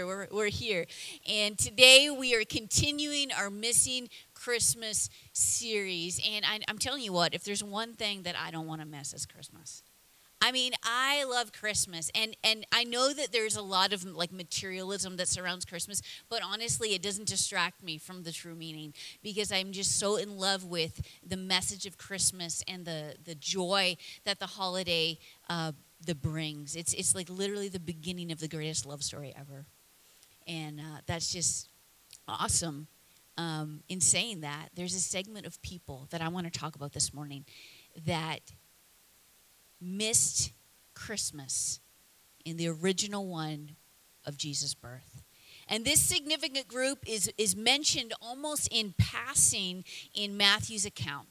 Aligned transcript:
here. 0.00 0.06
We're, 0.06 0.28
we're 0.30 0.48
here. 0.48 0.86
And 1.28 1.58
today 1.58 2.08
we 2.10 2.34
are 2.34 2.44
continuing 2.44 3.32
our 3.32 3.50
Missing 3.50 4.08
Christmas 4.34 5.10
series. 5.32 6.20
And 6.26 6.44
I, 6.44 6.60
I'm 6.68 6.78
telling 6.78 7.02
you 7.02 7.12
what, 7.12 7.34
if 7.34 7.44
there's 7.44 7.62
one 7.62 7.94
thing 7.94 8.22
that 8.22 8.34
I 8.38 8.50
don't 8.50 8.66
want 8.66 8.80
to 8.80 8.86
miss, 8.86 9.12
it's 9.12 9.26
Christmas. 9.26 9.82
I 10.42 10.52
mean, 10.52 10.72
I 10.82 11.24
love 11.24 11.52
Christmas, 11.52 12.10
and 12.14 12.34
and 12.42 12.64
I 12.72 12.84
know 12.84 13.12
that 13.12 13.30
there's 13.30 13.56
a 13.56 13.62
lot 13.62 13.92
of 13.92 14.06
like 14.06 14.32
materialism 14.32 15.18
that 15.18 15.28
surrounds 15.28 15.66
Christmas, 15.66 16.00
but 16.30 16.40
honestly, 16.42 16.94
it 16.94 17.02
doesn't 17.02 17.28
distract 17.28 17.82
me 17.82 17.98
from 17.98 18.22
the 18.22 18.32
true 18.32 18.54
meaning 18.54 18.94
because 19.22 19.52
I'm 19.52 19.70
just 19.70 19.98
so 19.98 20.16
in 20.16 20.38
love 20.38 20.64
with 20.64 21.02
the 21.22 21.36
message 21.36 21.84
of 21.84 21.98
Christmas 21.98 22.64
and 22.66 22.86
the 22.86 23.16
the 23.22 23.34
joy 23.34 23.98
that 24.24 24.38
the 24.38 24.46
holiday 24.46 25.18
uh, 25.50 25.72
the 26.04 26.14
brings. 26.14 26.74
It's 26.74 26.94
it's 26.94 27.14
like 27.14 27.28
literally 27.28 27.68
the 27.68 27.78
beginning 27.78 28.32
of 28.32 28.40
the 28.40 28.48
greatest 28.48 28.86
love 28.86 29.02
story 29.02 29.34
ever, 29.38 29.66
and 30.46 30.80
uh, 30.80 31.00
that's 31.06 31.32
just 31.32 31.68
awesome. 32.28 32.86
Um, 33.36 33.82
in 33.88 34.00
saying 34.00 34.40
that, 34.40 34.68
there's 34.74 34.94
a 34.94 35.00
segment 35.00 35.46
of 35.46 35.60
people 35.62 36.06
that 36.10 36.20
I 36.20 36.28
want 36.28 36.52
to 36.52 36.58
talk 36.58 36.76
about 36.76 36.92
this 36.92 37.14
morning 37.14 37.44
that 38.06 38.40
missed 39.80 40.52
Christmas 40.94 41.80
in 42.44 42.56
the 42.56 42.68
original 42.68 43.26
one 43.26 43.76
of 44.24 44.36
Jesus' 44.36 44.74
birth. 44.74 45.22
And 45.68 45.84
this 45.84 46.00
significant 46.00 46.68
group 46.68 46.98
is, 47.06 47.32
is 47.38 47.54
mentioned 47.54 48.12
almost 48.20 48.68
in 48.72 48.94
passing 48.98 49.84
in 50.14 50.36
Matthew's 50.36 50.84
account 50.84 51.28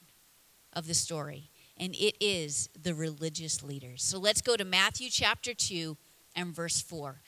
of 0.73 0.87
the 0.87 0.93
story. 0.93 1.51
And 1.77 1.93
it 1.95 2.15
is 2.19 2.69
the 2.81 2.93
religious 2.93 3.63
leaders. 3.63 4.01
So 4.01 4.17
let's 4.17 4.41
go 4.41 4.55
to 4.55 4.63
Matthew 4.63 5.09
chapter 5.09 5.53
2 5.53 5.97
and 6.35 6.55
verse 6.55 6.81
4. 6.81 7.21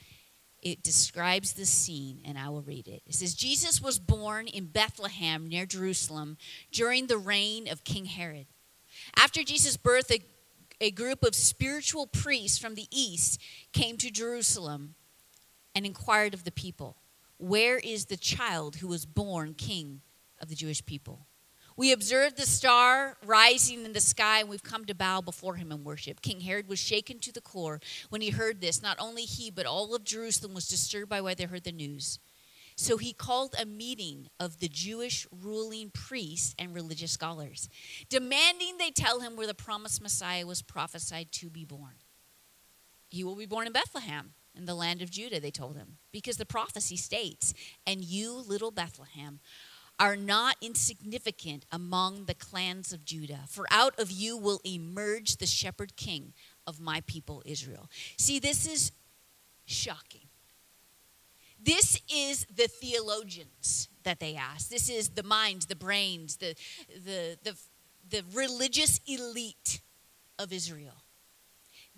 It 0.62 0.82
describes 0.82 1.52
the 1.52 1.66
scene, 1.66 2.22
and 2.24 2.38
I 2.38 2.48
will 2.48 2.62
read 2.62 2.86
it. 2.86 3.02
It 3.04 3.14
says, 3.14 3.34
Jesus 3.34 3.82
was 3.82 3.98
born 3.98 4.46
in 4.46 4.66
Bethlehem 4.66 5.48
near 5.48 5.66
Jerusalem 5.66 6.38
during 6.70 7.08
the 7.08 7.18
reign 7.18 7.68
of 7.68 7.84
King 7.84 8.04
Herod. 8.04 8.46
After 9.16 9.42
Jesus' 9.42 9.76
birth, 9.76 10.10
a 10.12 10.20
a 10.82 10.90
group 10.90 11.22
of 11.22 11.36
spiritual 11.36 12.08
priests 12.08 12.58
from 12.58 12.74
the 12.74 12.88
east 12.90 13.40
came 13.72 13.96
to 13.98 14.10
Jerusalem 14.10 14.96
and 15.76 15.86
inquired 15.86 16.34
of 16.34 16.42
the 16.42 16.50
people, 16.50 16.96
Where 17.38 17.78
is 17.78 18.06
the 18.06 18.16
child 18.16 18.76
who 18.76 18.88
was 18.88 19.06
born 19.06 19.54
king 19.54 20.02
of 20.40 20.48
the 20.48 20.56
Jewish 20.56 20.84
people? 20.84 21.28
We 21.76 21.92
observed 21.92 22.36
the 22.36 22.46
star 22.46 23.16
rising 23.24 23.84
in 23.84 23.92
the 23.92 24.00
sky, 24.00 24.40
and 24.40 24.48
we've 24.48 24.62
come 24.62 24.84
to 24.84 24.94
bow 24.94 25.20
before 25.20 25.56
him 25.56 25.72
and 25.72 25.84
worship. 25.84 26.20
King 26.20 26.40
Herod 26.40 26.68
was 26.68 26.78
shaken 26.78 27.18
to 27.20 27.32
the 27.32 27.40
core 27.40 27.80
when 28.10 28.20
he 28.20 28.30
heard 28.30 28.60
this. 28.60 28.82
Not 28.82 28.98
only 29.00 29.22
he, 29.22 29.50
but 29.50 29.66
all 29.66 29.94
of 29.94 30.04
Jerusalem 30.04 30.54
was 30.54 30.68
disturbed 30.68 31.08
by 31.08 31.20
why 31.20 31.34
they 31.34 31.44
heard 31.44 31.64
the 31.64 31.72
news. 31.72 32.18
So 32.76 32.96
he 32.96 33.12
called 33.12 33.54
a 33.60 33.66
meeting 33.66 34.28
of 34.40 34.58
the 34.58 34.68
Jewish 34.68 35.26
ruling 35.30 35.90
priests 35.90 36.54
and 36.58 36.74
religious 36.74 37.12
scholars, 37.12 37.68
demanding 38.08 38.78
they 38.78 38.90
tell 38.90 39.20
him 39.20 39.36
where 39.36 39.46
the 39.46 39.54
promised 39.54 40.02
Messiah 40.02 40.46
was 40.46 40.62
prophesied 40.62 41.32
to 41.32 41.50
be 41.50 41.64
born. 41.64 41.94
He 43.08 43.24
will 43.24 43.36
be 43.36 43.46
born 43.46 43.66
in 43.66 43.72
Bethlehem, 43.74 44.32
in 44.54 44.66
the 44.66 44.74
land 44.74 45.02
of 45.02 45.10
Judah, 45.10 45.40
they 45.40 45.50
told 45.50 45.76
him, 45.76 45.98
because 46.12 46.36
the 46.36 46.46
prophecy 46.46 46.96
states, 46.96 47.54
And 47.86 48.04
you, 48.04 48.32
little 48.32 48.70
Bethlehem, 48.70 49.40
are 50.02 50.16
not 50.16 50.56
insignificant 50.60 51.64
among 51.70 52.24
the 52.24 52.34
clans 52.34 52.92
of 52.92 53.04
Judah, 53.04 53.44
for 53.48 53.66
out 53.70 53.96
of 54.00 54.10
you 54.10 54.36
will 54.36 54.60
emerge 54.66 55.36
the 55.36 55.46
shepherd 55.46 55.94
king 55.94 56.32
of 56.66 56.80
my 56.80 57.02
people 57.02 57.42
Israel. 57.46 57.88
See, 58.16 58.40
this 58.40 58.66
is 58.66 58.90
shocking 59.64 60.26
this 61.64 62.00
is 62.12 62.44
the 62.54 62.66
theologians 62.66 63.88
that 64.02 64.18
they 64.18 64.34
ask. 64.34 64.68
This 64.68 64.88
is 64.88 65.10
the 65.10 65.22
minds, 65.22 65.66
the 65.66 65.76
brains, 65.76 66.36
the, 66.36 66.54
the, 67.04 67.38
the, 67.44 67.56
the 68.10 68.24
religious 68.34 69.00
elite 69.06 69.80
of 70.38 70.52
Israel. 70.52 71.04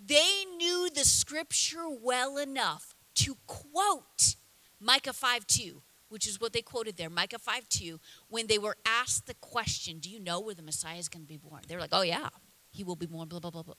They 0.05 0.45
knew 0.57 0.91
the 0.95 1.05
scripture 1.05 1.89
well 1.89 2.37
enough 2.37 2.95
to 3.17 3.37
quote 3.47 4.37
Micah 4.81 5.15
5 5.15 5.47
2, 5.47 5.81
which 6.15 6.29
is 6.29 6.41
what 6.41 6.53
they 6.53 6.63
quoted 6.63 6.97
there, 6.97 7.11
Micah 7.11 7.41
5 7.41 7.69
2, 7.69 7.99
when 8.29 8.47
they 8.47 8.57
were 8.57 8.77
asked 8.87 9.27
the 9.27 9.35
question, 9.35 9.99
Do 9.99 10.09
you 10.09 10.21
know 10.21 10.39
where 10.39 10.55
the 10.55 10.63
Messiah 10.63 10.97
is 10.97 11.09
going 11.09 11.25
to 11.25 11.29
be 11.29 11.37
born? 11.37 11.63
They 11.67 11.75
were 11.75 11.81
like, 11.81 11.91
Oh, 11.93 12.03
yeah, 12.03 12.29
he 12.71 12.85
will 12.85 12.95
be 12.95 13.07
born, 13.07 13.27
blah, 13.27 13.41
blah, 13.41 13.51
blah, 13.51 13.65
blah. 13.65 13.75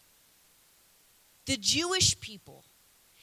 The 1.46 1.56
Jewish 1.56 2.20
people 2.20 2.66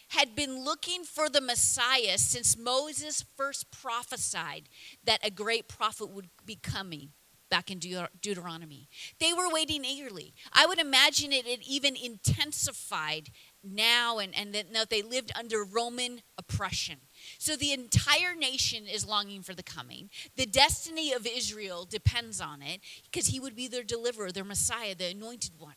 had 0.08 0.34
been 0.34 0.64
looking 0.64 1.04
for 1.04 1.28
the 1.28 1.42
Messiah 1.42 2.16
since 2.16 2.56
Moses 2.56 3.22
first 3.36 3.70
prophesied 3.70 4.70
that 5.04 5.20
a 5.22 5.30
great 5.30 5.68
prophet 5.68 6.08
would 6.08 6.30
be 6.46 6.56
coming 6.56 7.10
back 7.50 7.70
in 7.70 7.78
Deuteronomy. 7.78 8.88
They 9.20 9.34
were 9.34 9.52
waiting 9.52 9.84
eagerly. 9.84 10.32
I 10.54 10.64
would 10.64 10.78
imagine 10.78 11.32
it 11.32 11.46
had 11.46 11.60
even 11.60 11.96
intensified 11.96 13.28
now 13.62 14.20
and, 14.20 14.34
and 14.34 14.54
that 14.54 14.88
they 14.88 15.02
lived 15.02 15.32
under 15.38 15.62
Roman 15.62 16.22
oppression. 16.38 16.96
So 17.38 17.56
the 17.56 17.72
entire 17.72 18.34
nation 18.34 18.86
is 18.86 19.06
longing 19.06 19.42
for 19.42 19.54
the 19.54 19.62
coming. 19.62 20.10
The 20.36 20.46
destiny 20.46 21.12
of 21.12 21.26
Israel 21.26 21.84
depends 21.84 22.40
on 22.40 22.62
it 22.62 22.80
because 23.10 23.28
he 23.28 23.40
would 23.40 23.56
be 23.56 23.68
their 23.68 23.82
deliverer, 23.82 24.32
their 24.32 24.44
Messiah, 24.44 24.94
the 24.94 25.10
anointed 25.10 25.52
one. 25.58 25.74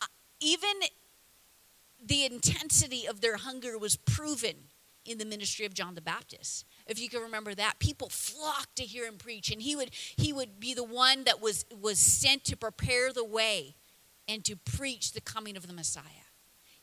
Uh, 0.00 0.06
even 0.40 0.74
the 2.04 2.24
intensity 2.24 3.06
of 3.06 3.20
their 3.20 3.36
hunger 3.36 3.78
was 3.78 3.96
proven 3.96 4.54
in 5.04 5.18
the 5.18 5.24
ministry 5.24 5.66
of 5.66 5.74
John 5.74 5.94
the 5.94 6.00
Baptist. 6.00 6.64
If 6.86 7.00
you 7.00 7.08
can 7.08 7.22
remember 7.22 7.54
that, 7.54 7.78
people 7.78 8.08
flocked 8.08 8.76
to 8.76 8.84
hear 8.84 9.06
him 9.06 9.16
preach, 9.16 9.50
and 9.50 9.60
he 9.60 9.76
would 9.76 9.90
he 9.92 10.32
would 10.32 10.60
be 10.60 10.74
the 10.74 10.84
one 10.84 11.24
that 11.24 11.40
was 11.40 11.64
was 11.80 11.98
sent 11.98 12.44
to 12.44 12.56
prepare 12.56 13.12
the 13.12 13.24
way 13.24 13.74
and 14.28 14.44
to 14.44 14.56
preach 14.56 15.12
the 15.12 15.20
coming 15.20 15.56
of 15.56 15.66
the 15.66 15.72
Messiah. 15.72 16.21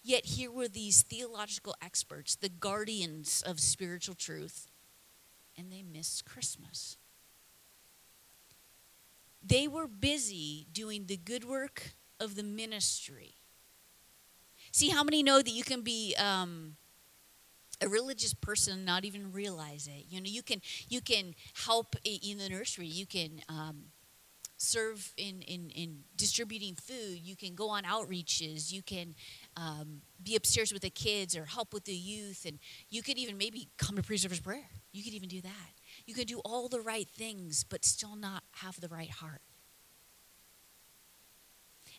Yet 0.01 0.25
here 0.25 0.51
were 0.51 0.67
these 0.67 1.01
theological 1.01 1.75
experts, 1.81 2.35
the 2.35 2.49
guardians 2.49 3.43
of 3.45 3.59
spiritual 3.59 4.15
truth, 4.15 4.69
and 5.57 5.71
they 5.71 5.83
missed 5.83 6.25
Christmas. 6.25 6.97
They 9.43 9.67
were 9.67 9.87
busy 9.87 10.67
doing 10.71 11.05
the 11.05 11.17
good 11.17 11.43
work 11.43 11.93
of 12.19 12.35
the 12.35 12.43
ministry 12.43 13.39
See, 14.71 14.89
how 14.89 15.03
many 15.03 15.23
know 15.23 15.41
that 15.41 15.49
you 15.49 15.63
can 15.63 15.81
be 15.81 16.15
um, 16.15 16.75
a 17.81 17.87
religious 17.87 18.33
person 18.33 18.85
not 18.85 19.05
even 19.05 19.31
realize 19.31 19.87
it? 19.87 20.05
You 20.09 20.21
know, 20.21 20.29
you 20.29 20.43
can 20.43 20.61
you 20.87 21.01
can 21.01 21.33
help 21.65 21.95
in 22.03 22.37
the 22.37 22.49
nursery. 22.49 22.87
You 22.87 23.05
can 23.05 23.41
um, 23.49 23.85
serve 24.59 25.13
in, 25.17 25.41
in 25.43 25.69
in 25.69 25.99
distributing 26.17 26.75
food. 26.75 27.19
You 27.23 27.35
can 27.35 27.55
go 27.55 27.69
on 27.69 27.83
outreaches. 27.83 28.71
You 28.71 28.83
can 28.83 29.15
um, 29.57 30.01
be 30.21 30.35
upstairs 30.35 30.71
with 30.71 30.81
the 30.81 30.89
kids 30.89 31.35
or 31.35 31.45
help 31.45 31.73
with 31.73 31.85
the 31.85 31.95
youth, 31.95 32.45
and 32.45 32.59
you 32.89 33.01
could 33.01 33.17
even 33.17 33.37
maybe 33.37 33.69
come 33.77 33.95
to 33.95 34.03
preserver's 34.03 34.39
prayer. 34.39 34.69
You 34.91 35.03
could 35.03 35.13
even 35.13 35.29
do 35.29 35.41
that. 35.41 35.73
You 36.05 36.13
could 36.13 36.27
do 36.27 36.39
all 36.39 36.67
the 36.67 36.81
right 36.81 37.07
things, 37.07 37.63
but 37.63 37.85
still 37.85 38.15
not 38.15 38.43
have 38.55 38.79
the 38.79 38.89
right 38.89 39.09
heart. 39.09 39.41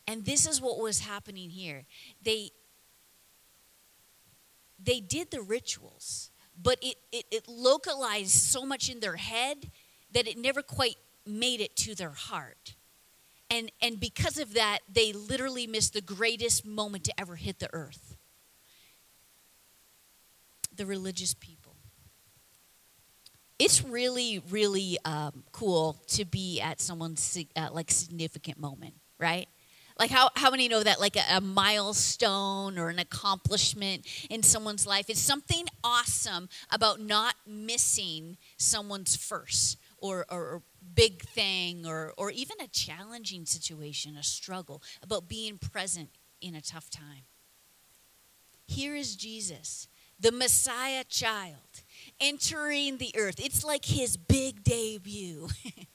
And 0.07 0.25
this 0.25 0.47
is 0.47 0.61
what 0.61 0.79
was 0.79 1.01
happening 1.01 1.51
here. 1.51 1.85
They 2.23 2.51
they 4.83 5.01
did 5.01 5.31
the 5.31 5.43
rituals, 5.43 6.31
but 6.61 6.79
it, 6.83 6.97
it, 7.13 7.25
it 7.31 7.49
localized 7.49 8.33
so 8.33 8.65
much 8.65 8.89
in 8.89 9.01
their 9.01 9.17
head 9.17 9.71
that 10.13 10.27
it 10.27 10.39
never 10.39 10.63
quite 10.63 10.97
made 11.27 11.61
it 11.61 11.77
to 11.77 11.95
their 11.95 12.11
heart. 12.11 12.75
And, 13.51 13.73
and 13.83 13.99
because 13.99 14.39
of 14.39 14.55
that, 14.55 14.79
they 14.93 15.13
literally 15.13 15.67
missed 15.67 15.93
the 15.93 16.01
greatest 16.01 16.65
moment 16.65 17.05
to 17.05 17.21
ever 17.21 17.37
hit 17.37 17.59
the 17.59 17.69
earth. 17.73 18.17
The 20.75 20.87
religious 20.87 21.35
people. 21.35 21.75
It's 23.59 23.85
really, 23.85 24.43
really 24.51 24.99
um, 25.05 25.45
cool 25.53 25.97
to 26.09 26.25
be 26.25 26.61
at 26.61 26.81
someone's 26.81 27.37
uh, 27.57 27.69
like 27.73 27.91
significant 27.91 28.59
moment, 28.59 28.95
right? 29.19 29.49
Like, 29.99 30.11
how, 30.11 30.31
how 30.35 30.51
many 30.51 30.67
know 30.67 30.83
that, 30.83 30.99
like, 30.99 31.17
a, 31.17 31.25
a 31.37 31.41
milestone 31.43 32.79
or 32.79 32.89
an 32.89 32.99
accomplishment 32.99 34.07
in 34.31 34.43
someone's 34.43 34.87
life 34.87 35.11
is 35.11 35.19
something 35.19 35.67
awesome 35.85 36.49
about 36.71 37.01
not 37.01 37.35
missing 37.47 38.39
someone's 38.57 39.15
first 39.15 39.77
or, 40.01 40.25
or, 40.31 40.63
big 40.95 41.23
thing 41.23 41.87
or, 41.87 42.13
or 42.17 42.31
even 42.31 42.61
a 42.61 42.69
challenging 42.69 43.45
situation, 43.45 44.17
a 44.17 44.23
struggle, 44.23 44.83
about 45.03 45.29
being 45.29 45.59
present 45.59 46.11
in 46.41 46.55
a 46.55 46.61
tough 46.61 46.91
time. 46.91 47.25
Here 48.67 48.95
is 48.95 49.17
Jesus, 49.17 49.89
the 50.19 50.33
Messiah 50.33 51.05
child, 51.05 51.83
entering 52.21 52.99
the 52.99 53.13
earth. 53.17 53.37
It's 53.39 53.65
like 53.65 53.85
his 53.85 54.17
big 54.17 54.63
debut. 54.63 55.49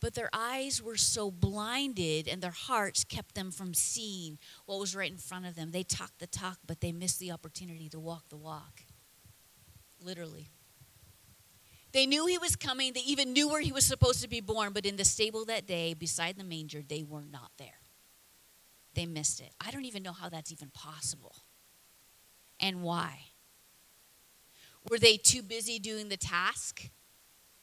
But 0.00 0.14
their 0.14 0.30
eyes 0.32 0.82
were 0.82 0.96
so 0.96 1.30
blinded 1.30 2.26
and 2.26 2.40
their 2.40 2.50
hearts 2.50 3.04
kept 3.04 3.34
them 3.34 3.50
from 3.50 3.74
seeing 3.74 4.38
what 4.64 4.80
was 4.80 4.96
right 4.96 5.10
in 5.10 5.18
front 5.18 5.44
of 5.44 5.56
them. 5.56 5.72
They 5.72 5.82
talked 5.82 6.20
the 6.20 6.26
talk, 6.26 6.58
but 6.66 6.80
they 6.80 6.90
missed 6.90 7.18
the 7.18 7.32
opportunity 7.32 7.90
to 7.90 8.00
walk 8.00 8.30
the 8.30 8.38
walk. 8.38 8.80
literally. 10.02 10.48
They 11.92 12.06
knew 12.06 12.26
he 12.26 12.38
was 12.38 12.56
coming. 12.56 12.92
They 12.92 13.00
even 13.00 13.32
knew 13.32 13.48
where 13.48 13.60
he 13.60 13.72
was 13.72 13.84
supposed 13.84 14.22
to 14.22 14.28
be 14.28 14.40
born, 14.40 14.72
but 14.72 14.86
in 14.86 14.96
the 14.96 15.04
stable 15.04 15.44
that 15.46 15.66
day, 15.66 15.94
beside 15.94 16.36
the 16.36 16.44
manger, 16.44 16.82
they 16.86 17.02
were 17.02 17.24
not 17.24 17.50
there. 17.58 17.80
They 18.94 19.06
missed 19.06 19.40
it. 19.40 19.52
I 19.60 19.70
don't 19.70 19.84
even 19.84 20.02
know 20.02 20.12
how 20.12 20.28
that's 20.28 20.52
even 20.52 20.70
possible. 20.70 21.34
And 22.60 22.82
why? 22.82 23.20
Were 24.88 24.98
they 24.98 25.16
too 25.16 25.42
busy 25.42 25.78
doing 25.78 26.08
the 26.08 26.16
task? 26.16 26.90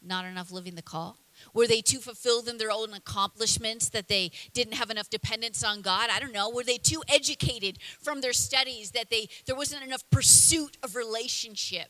Not 0.02 0.26
enough 0.26 0.52
living 0.52 0.76
the 0.76 0.82
call? 0.82 1.18
Were 1.54 1.68
they 1.68 1.82
too 1.82 2.00
fulfilled 2.00 2.48
in 2.48 2.58
their 2.58 2.72
own 2.72 2.94
accomplishments 2.94 3.90
that 3.90 4.08
they 4.08 4.32
didn't 4.54 4.74
have 4.74 4.90
enough 4.90 5.10
dependence 5.10 5.64
on 5.64 5.82
God? 5.82 6.10
I 6.12 6.20
don't 6.20 6.34
know. 6.34 6.50
Were 6.50 6.64
they 6.64 6.78
too 6.78 7.04
educated 7.08 7.80
from 8.00 8.22
their 8.22 8.34
studies 8.34 8.92
that 8.92 9.10
they 9.10 9.30
there 9.46 9.56
wasn't 9.56 9.84
enough 9.84 10.04
pursuit 10.10 10.78
of 10.84 10.96
relationship? 10.96 11.90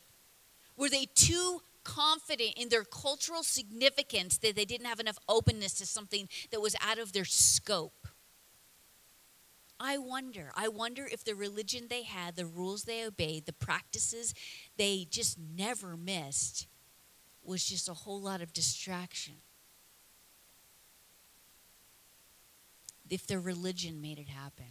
Were 0.76 0.88
they 0.88 1.06
too 1.14 1.62
confident 1.88 2.52
in 2.56 2.68
their 2.68 2.84
cultural 2.84 3.42
significance 3.42 4.36
that 4.38 4.54
they 4.54 4.66
didn't 4.66 4.86
have 4.86 5.00
enough 5.00 5.18
openness 5.26 5.72
to 5.74 5.86
something 5.86 6.28
that 6.50 6.60
was 6.60 6.76
out 6.86 6.98
of 6.98 7.12
their 7.12 7.24
scope? 7.24 8.06
I 9.80 9.96
wonder. 9.96 10.50
I 10.54 10.68
wonder 10.68 11.08
if 11.10 11.24
the 11.24 11.34
religion 11.34 11.86
they 11.88 12.02
had, 12.02 12.36
the 12.36 12.44
rules 12.44 12.82
they 12.82 13.06
obeyed, 13.06 13.46
the 13.46 13.52
practices 13.52 14.34
they 14.76 15.06
just 15.08 15.38
never 15.38 15.96
missed 15.96 16.66
was 17.42 17.64
just 17.64 17.88
a 17.88 17.94
whole 17.94 18.20
lot 18.20 18.42
of 18.42 18.52
distraction. 18.52 19.36
If 23.08 23.26
their 23.26 23.40
religion 23.40 24.02
made 24.02 24.18
it 24.18 24.28
happen. 24.28 24.66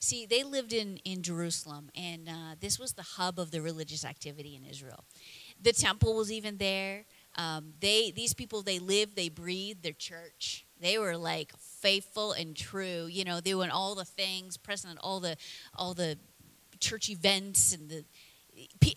See, 0.00 0.26
they 0.26 0.44
lived 0.44 0.72
in, 0.72 0.96
in 1.04 1.22
Jerusalem, 1.22 1.90
and 1.94 2.28
uh, 2.28 2.54
this 2.58 2.78
was 2.78 2.94
the 2.94 3.02
hub 3.02 3.38
of 3.38 3.50
the 3.50 3.60
religious 3.60 4.04
activity 4.04 4.56
in 4.56 4.68
Israel. 4.68 5.04
The 5.62 5.72
temple 5.72 6.14
was 6.14 6.32
even 6.32 6.56
there. 6.56 7.04
Um, 7.36 7.74
they 7.80 8.10
these 8.10 8.34
people 8.34 8.62
they 8.62 8.78
lived, 8.78 9.16
they 9.16 9.28
breathed 9.28 9.82
their 9.82 9.92
church. 9.92 10.66
They 10.80 10.98
were 10.98 11.16
like 11.16 11.52
faithful 11.58 12.32
and 12.32 12.56
true. 12.56 13.06
You 13.06 13.24
know, 13.24 13.40
they 13.40 13.54
went 13.54 13.72
all 13.72 13.94
the 13.94 14.04
things, 14.04 14.56
present 14.56 14.98
all 15.02 15.20
the 15.20 15.36
all 15.74 15.94
the 15.94 16.18
church 16.80 17.10
events 17.10 17.74
and 17.74 17.88
the 17.88 18.04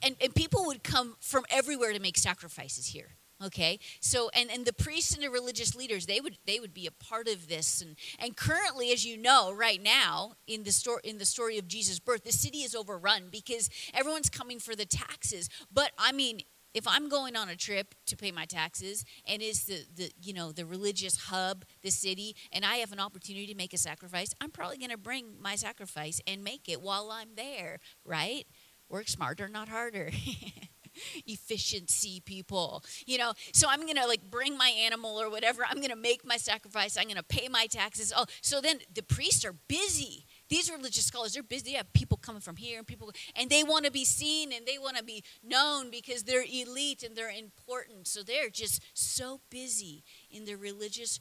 and, 0.01 0.15
and 0.21 0.33
people 0.33 0.65
would 0.65 0.83
come 0.83 1.15
from 1.19 1.45
everywhere 1.49 1.93
to 1.93 1.99
make 1.99 2.17
sacrifices 2.17 2.87
here 2.87 3.09
okay 3.43 3.79
so 3.99 4.29
and 4.33 4.49
and 4.51 4.65
the 4.65 4.73
priests 4.73 5.13
and 5.13 5.23
the 5.23 5.29
religious 5.29 5.75
leaders 5.75 6.05
they 6.05 6.19
would 6.21 6.37
they 6.45 6.59
would 6.59 6.73
be 6.73 6.87
a 6.87 6.91
part 6.91 7.27
of 7.27 7.47
this 7.47 7.81
and 7.81 7.95
and 8.19 8.37
currently 8.37 8.91
as 8.91 9.05
you 9.05 9.17
know 9.17 9.53
right 9.53 9.81
now 9.81 10.33
in 10.47 10.63
the 10.63 10.71
story 10.71 11.01
in 11.03 11.17
the 11.17 11.25
story 11.25 11.57
of 11.57 11.67
jesus 11.67 11.99
birth 11.99 12.23
the 12.23 12.31
city 12.31 12.59
is 12.59 12.75
overrun 12.75 13.23
because 13.31 13.69
everyone's 13.93 14.29
coming 14.29 14.59
for 14.59 14.75
the 14.75 14.85
taxes 14.85 15.49
but 15.73 15.91
i 15.97 16.11
mean 16.11 16.41
if 16.73 16.87
i'm 16.87 17.09
going 17.09 17.35
on 17.35 17.49
a 17.49 17.55
trip 17.55 17.95
to 18.05 18.15
pay 18.15 18.31
my 18.31 18.45
taxes 18.45 19.05
and 19.27 19.41
is 19.41 19.65
the 19.65 19.83
the 19.95 20.11
you 20.21 20.33
know 20.33 20.51
the 20.51 20.65
religious 20.65 21.17
hub 21.17 21.65
the 21.81 21.91
city 21.91 22.35
and 22.51 22.65
i 22.65 22.75
have 22.75 22.91
an 22.91 22.99
opportunity 22.99 23.47
to 23.47 23.55
make 23.55 23.73
a 23.73 23.77
sacrifice 23.77 24.33
i'm 24.41 24.51
probably 24.51 24.77
going 24.77 24.91
to 24.91 24.97
bring 24.97 25.35
my 25.41 25.55
sacrifice 25.55 26.19
and 26.27 26.43
make 26.43 26.67
it 26.67 26.81
while 26.81 27.09
i'm 27.11 27.29
there 27.35 27.79
right 28.05 28.45
work 28.93 29.07
smarter, 29.07 29.47
not 29.47 29.67
harder. 29.67 30.11
Efficiency 31.25 32.21
people, 32.23 32.83
you 33.07 33.17
know. 33.17 33.33
So 33.51 33.67
I'm 33.67 33.87
gonna 33.87 34.05
like 34.05 34.29
bring 34.29 34.55
my 34.55 34.69
animal 34.69 35.19
or 35.19 35.31
whatever. 35.31 35.65
I'm 35.67 35.81
gonna 35.81 35.95
make 35.95 36.23
my 36.23 36.37
sacrifice. 36.37 36.95
I'm 36.95 37.07
gonna 37.07 37.23
pay 37.23 37.47
my 37.47 37.65
taxes. 37.65 38.13
Oh, 38.15 38.25
so 38.41 38.61
then 38.61 38.77
the 38.93 39.01
priests 39.01 39.43
are 39.43 39.55
busy. 39.67 40.27
These 40.53 40.69
religious 40.69 41.07
scholars, 41.07 41.33
they're 41.33 41.41
busy. 41.41 41.71
They 41.71 41.77
have 41.77 41.91
people 41.93 42.15
coming 42.15 42.39
from 42.39 42.57
here 42.57 42.77
and 42.77 42.85
people, 42.85 43.11
and 43.35 43.49
they 43.49 43.63
want 43.63 43.85
to 43.85 43.91
be 43.91 44.05
seen 44.05 44.51
and 44.53 44.67
they 44.67 44.77
want 44.77 44.97
to 44.97 45.03
be 45.03 45.23
known 45.43 45.89
because 45.89 46.21
they're 46.21 46.43
elite 46.43 47.01
and 47.01 47.15
they're 47.15 47.31
important. 47.31 48.05
So 48.05 48.21
they're 48.21 48.51
just 48.51 48.83
so 48.93 49.41
busy 49.49 50.03
in 50.29 50.45
their 50.45 50.57
religious 50.57 51.19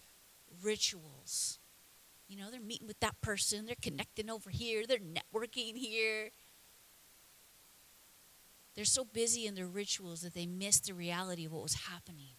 rituals. 0.62 1.60
You 2.28 2.36
know, 2.36 2.50
they're 2.50 2.60
meeting 2.60 2.86
with 2.86 3.00
that 3.00 3.22
person, 3.22 3.64
they're 3.64 3.74
connecting 3.80 4.28
over 4.28 4.50
here, 4.50 4.84
they're 4.86 4.98
networking 4.98 5.78
here. 5.78 6.28
They're 8.74 8.84
so 8.84 9.02
busy 9.02 9.46
in 9.46 9.54
their 9.54 9.66
rituals 9.66 10.20
that 10.20 10.34
they 10.34 10.44
miss 10.44 10.78
the 10.80 10.92
reality 10.92 11.46
of 11.46 11.52
what 11.52 11.62
was 11.62 11.88
happening. 11.88 12.34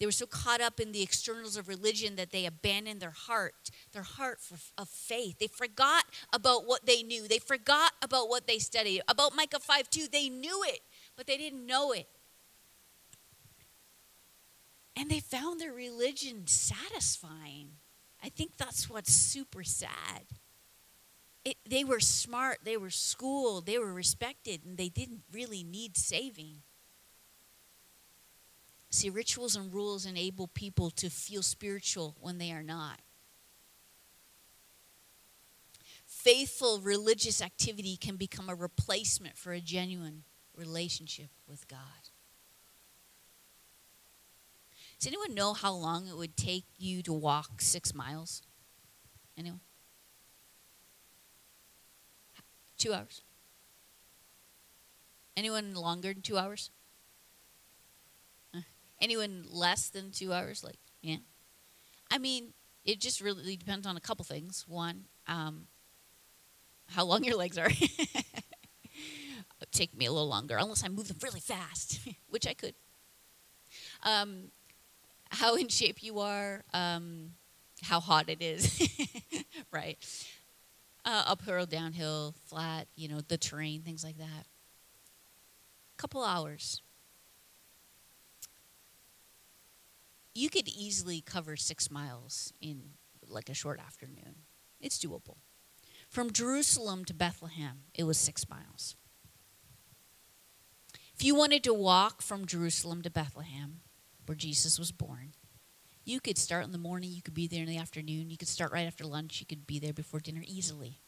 They 0.00 0.06
were 0.06 0.12
so 0.12 0.26
caught 0.26 0.60
up 0.60 0.80
in 0.80 0.92
the 0.92 1.02
externals 1.02 1.56
of 1.56 1.68
religion 1.68 2.16
that 2.16 2.32
they 2.32 2.46
abandoned 2.46 3.00
their 3.00 3.10
heart, 3.10 3.70
their 3.92 4.02
heart 4.02 4.40
for, 4.40 4.56
of 4.76 4.88
faith. 4.88 5.38
They 5.38 5.46
forgot 5.46 6.04
about 6.32 6.66
what 6.66 6.86
they 6.86 7.02
knew. 7.02 7.28
They 7.28 7.38
forgot 7.38 7.92
about 8.02 8.28
what 8.28 8.46
they 8.46 8.58
studied. 8.58 9.02
About 9.08 9.36
Micah 9.36 9.60
5 9.60 9.90
2, 9.90 10.08
they 10.10 10.28
knew 10.28 10.62
it, 10.66 10.80
but 11.16 11.26
they 11.26 11.36
didn't 11.36 11.66
know 11.66 11.92
it. 11.92 12.08
And 14.96 15.10
they 15.10 15.20
found 15.20 15.60
their 15.60 15.72
religion 15.72 16.46
satisfying. 16.46 17.72
I 18.22 18.30
think 18.30 18.56
that's 18.56 18.88
what's 18.88 19.12
super 19.12 19.62
sad 19.62 20.24
it, 21.44 21.56
they 21.68 21.84
were 21.84 22.00
smart, 22.00 22.58
they 22.64 22.76
were 22.76 22.90
schooled, 22.90 23.66
they 23.66 23.78
were 23.78 23.92
respected, 23.92 24.64
and 24.64 24.76
they 24.76 24.88
didn't 24.88 25.22
really 25.32 25.62
need 25.62 25.96
saving. 25.96 26.62
See, 28.90 29.08
rituals 29.08 29.54
and 29.54 29.72
rules 29.72 30.04
enable 30.04 30.48
people 30.48 30.90
to 30.90 31.08
feel 31.08 31.42
spiritual 31.42 32.16
when 32.20 32.38
they 32.38 32.50
are 32.50 32.62
not. 32.62 33.00
Faithful 36.04 36.80
religious 36.80 37.40
activity 37.40 37.96
can 37.96 38.16
become 38.16 38.48
a 38.48 38.54
replacement 38.54 39.38
for 39.38 39.52
a 39.52 39.60
genuine 39.60 40.24
relationship 40.56 41.28
with 41.46 41.68
God. 41.68 41.78
Does 44.98 45.06
anyone 45.06 45.34
know 45.34 45.54
how 45.54 45.72
long 45.72 46.08
it 46.08 46.16
would 46.16 46.36
take 46.36 46.64
you 46.76 47.02
to 47.04 47.12
walk 47.12 47.62
six 47.62 47.94
miles? 47.94 48.42
Anyone? 49.38 49.60
Two 52.76 52.92
hours. 52.92 53.22
Anyone 55.36 55.74
longer 55.74 56.12
than 56.12 56.22
two 56.22 56.36
hours? 56.36 56.70
Anyone 59.00 59.44
less 59.50 59.88
than 59.88 60.10
two 60.10 60.32
hours? 60.32 60.62
Like, 60.62 60.78
yeah. 61.02 61.16
I 62.10 62.18
mean, 62.18 62.52
it 62.84 63.00
just 63.00 63.20
really 63.20 63.56
depends 63.56 63.86
on 63.86 63.96
a 63.96 64.00
couple 64.00 64.24
things. 64.24 64.64
One, 64.68 65.04
um, 65.26 65.66
how 66.88 67.04
long 67.04 67.24
your 67.24 67.36
legs 67.36 67.58
are. 67.58 67.70
take 69.72 69.96
me 69.96 70.06
a 70.06 70.12
little 70.12 70.28
longer, 70.28 70.56
unless 70.58 70.84
I 70.84 70.88
move 70.88 71.08
them 71.08 71.18
really 71.22 71.40
fast, 71.40 72.00
which 72.28 72.46
I 72.46 72.54
could. 72.54 72.74
Um, 74.02 74.50
how 75.30 75.54
in 75.54 75.68
shape 75.68 76.02
you 76.02 76.18
are, 76.18 76.64
um, 76.74 77.32
how 77.82 78.00
hot 78.00 78.28
it 78.28 78.42
is, 78.42 78.88
right? 79.72 79.96
uh, 81.04 81.24
uphill, 81.26 81.66
downhill, 81.66 82.34
flat, 82.46 82.86
you 82.94 83.08
know, 83.08 83.20
the 83.20 83.38
terrain, 83.38 83.82
things 83.82 84.04
like 84.04 84.18
that. 84.18 84.46
Couple 85.96 86.22
hours. 86.24 86.82
You 90.34 90.48
could 90.48 90.68
easily 90.68 91.20
cover 91.20 91.56
six 91.56 91.90
miles 91.90 92.52
in 92.60 92.82
like 93.28 93.48
a 93.48 93.54
short 93.54 93.80
afternoon. 93.80 94.36
It's 94.80 94.98
doable. 94.98 95.36
From 96.08 96.32
Jerusalem 96.32 97.04
to 97.04 97.14
Bethlehem, 97.14 97.82
it 97.94 98.04
was 98.04 98.18
six 98.18 98.48
miles. 98.48 98.96
If 101.14 101.24
you 101.24 101.34
wanted 101.34 101.62
to 101.64 101.74
walk 101.74 102.22
from 102.22 102.46
Jerusalem 102.46 103.02
to 103.02 103.10
Bethlehem, 103.10 103.80
where 104.26 104.36
Jesus 104.36 104.78
was 104.78 104.90
born, 104.90 105.34
you 106.04 106.18
could 106.18 106.38
start 106.38 106.64
in 106.64 106.72
the 106.72 106.78
morning, 106.78 107.10
you 107.12 107.22
could 107.22 107.34
be 107.34 107.46
there 107.46 107.62
in 107.62 107.68
the 107.68 107.76
afternoon, 107.76 108.30
you 108.30 108.38
could 108.38 108.48
start 108.48 108.72
right 108.72 108.86
after 108.86 109.04
lunch, 109.04 109.40
you 109.40 109.46
could 109.46 109.66
be 109.66 109.78
there 109.78 109.92
before 109.92 110.18
dinner 110.18 110.42
easily. 110.46 111.00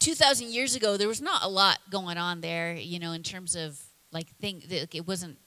2,000 0.00 0.50
years 0.50 0.74
ago, 0.74 0.96
there 0.96 1.08
was 1.08 1.22
not 1.22 1.42
a 1.42 1.48
lot 1.48 1.78
going 1.88 2.18
on 2.18 2.40
there, 2.40 2.74
you 2.74 2.98
know, 2.98 3.12
in 3.12 3.22
terms 3.22 3.54
of 3.54 3.80
like 4.12 4.28
thing. 4.36 4.62
It 4.68 5.06
wasn't. 5.06 5.38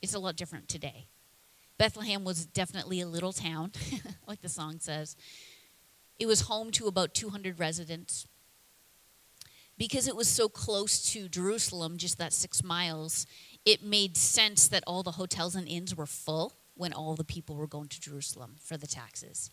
It's 0.00 0.14
a 0.14 0.18
lot 0.18 0.36
different 0.36 0.68
today. 0.68 1.08
Bethlehem 1.78 2.24
was 2.24 2.44
definitely 2.44 3.00
a 3.00 3.06
little 3.06 3.32
town, 3.32 3.72
like 4.26 4.40
the 4.42 4.48
song 4.48 4.76
says. 4.80 5.16
It 6.18 6.26
was 6.26 6.42
home 6.42 6.70
to 6.72 6.88
about 6.88 7.14
200 7.14 7.58
residents. 7.58 8.26
Because 9.78 10.08
it 10.08 10.16
was 10.16 10.26
so 10.26 10.48
close 10.48 11.12
to 11.12 11.28
Jerusalem, 11.28 11.98
just 11.98 12.18
that 12.18 12.32
six 12.32 12.64
miles, 12.64 13.26
it 13.64 13.82
made 13.82 14.16
sense 14.16 14.66
that 14.68 14.82
all 14.88 15.04
the 15.04 15.12
hotels 15.12 15.54
and 15.54 15.68
inns 15.68 15.94
were 15.94 16.06
full 16.06 16.52
when 16.74 16.92
all 16.92 17.14
the 17.14 17.24
people 17.24 17.54
were 17.54 17.68
going 17.68 17.88
to 17.88 18.00
Jerusalem 18.00 18.56
for 18.60 18.76
the 18.76 18.88
taxes. 18.88 19.50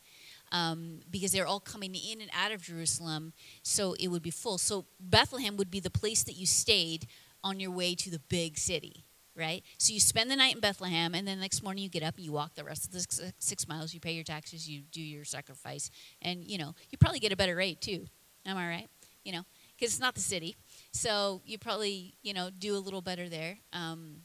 Um, 0.52 1.02
because 1.10 1.32
they're 1.32 1.46
all 1.46 1.60
coming 1.60 1.94
in 1.94 2.22
and 2.22 2.30
out 2.34 2.52
of 2.52 2.62
Jerusalem, 2.62 3.34
so 3.62 3.94
it 4.00 4.08
would 4.08 4.24
be 4.24 4.32
full. 4.32 4.58
So 4.58 4.86
Bethlehem 5.00 5.58
would 5.58 5.70
be 5.70 5.80
the 5.80 5.90
place 5.90 6.24
that 6.24 6.34
you 6.34 6.46
stayed 6.48 7.08
on 7.44 7.60
your 7.60 7.72
way 7.72 7.94
to 7.96 8.10
the 8.10 8.20
big 8.20 8.58
city, 8.58 9.05
right? 9.36 9.64
So 9.78 9.94
you 9.94 10.00
spend 10.00 10.32
the 10.32 10.36
night 10.36 10.56
in 10.56 10.62
Bethlehem, 10.62 11.14
and 11.14 11.28
then 11.28 11.38
the 11.38 11.42
next 11.42 11.64
morning 11.64 11.84
you 11.84 11.90
get 11.90 12.04
up 12.04 12.16
and 12.16 12.26
you 12.26 12.32
walk 12.32 12.56
the 12.56 12.64
rest 12.64 12.86
of 12.86 12.92
the 12.92 13.34
six, 13.40 13.68
miles. 13.68 13.94
You 13.94 14.00
pay 14.00 14.14
your 14.14 14.24
taxes, 14.24 14.70
you 14.70 14.82
do 14.92 15.02
your 15.02 15.26
sacrifice, 15.26 15.90
and 16.22 16.44
you 16.44 16.58
know 16.58 16.74
you 16.90 16.98
probably 16.98 17.20
get 17.20 17.32
a 17.32 17.36
better 17.36 17.56
rate 17.56 17.82
too. 17.82 18.06
Am 18.46 18.58
I 18.58 18.68
right? 18.68 18.88
You 19.24 19.34
know, 19.34 19.46
because 19.76 19.94
it's 19.94 20.02
not 20.02 20.16
the 20.16 20.22
city. 20.22 20.56
So 20.92 21.42
you 21.46 21.58
probably, 21.58 22.16
you 22.22 22.34
know, 22.34 22.50
do 22.58 22.76
a 22.76 22.80
little 22.80 23.02
better 23.02 23.28
there. 23.28 23.58
Um, 23.74 24.18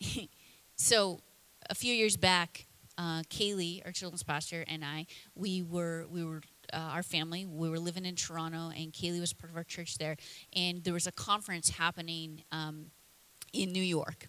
so 0.76 1.20
a 1.68 1.74
few 1.74 1.92
years 1.92 2.16
back, 2.16 2.66
uh, 2.98 3.22
Kaylee, 3.24 3.84
our 3.84 3.92
children's 3.92 4.22
pastor, 4.22 4.64
and 4.66 4.84
I, 4.84 5.06
we 5.34 5.62
were 5.62 6.06
we 6.10 6.24
were 6.24 6.40
uh, 6.72 6.76
our 6.76 7.02
family. 7.02 7.46
We 7.46 7.68
were 7.68 7.78
living 7.78 8.04
in 8.04 8.16
Toronto, 8.16 8.70
and 8.74 8.92
Kaylee 8.92 9.20
was 9.20 9.32
part 9.32 9.50
of 9.50 9.56
our 9.56 9.64
church 9.64 9.98
there. 9.98 10.16
And 10.54 10.82
there 10.82 10.94
was 10.94 11.06
a 11.06 11.12
conference 11.12 11.70
happening 11.70 12.42
um, 12.52 12.86
in 13.62 13.72
New 13.72 13.82
York. 13.82 14.28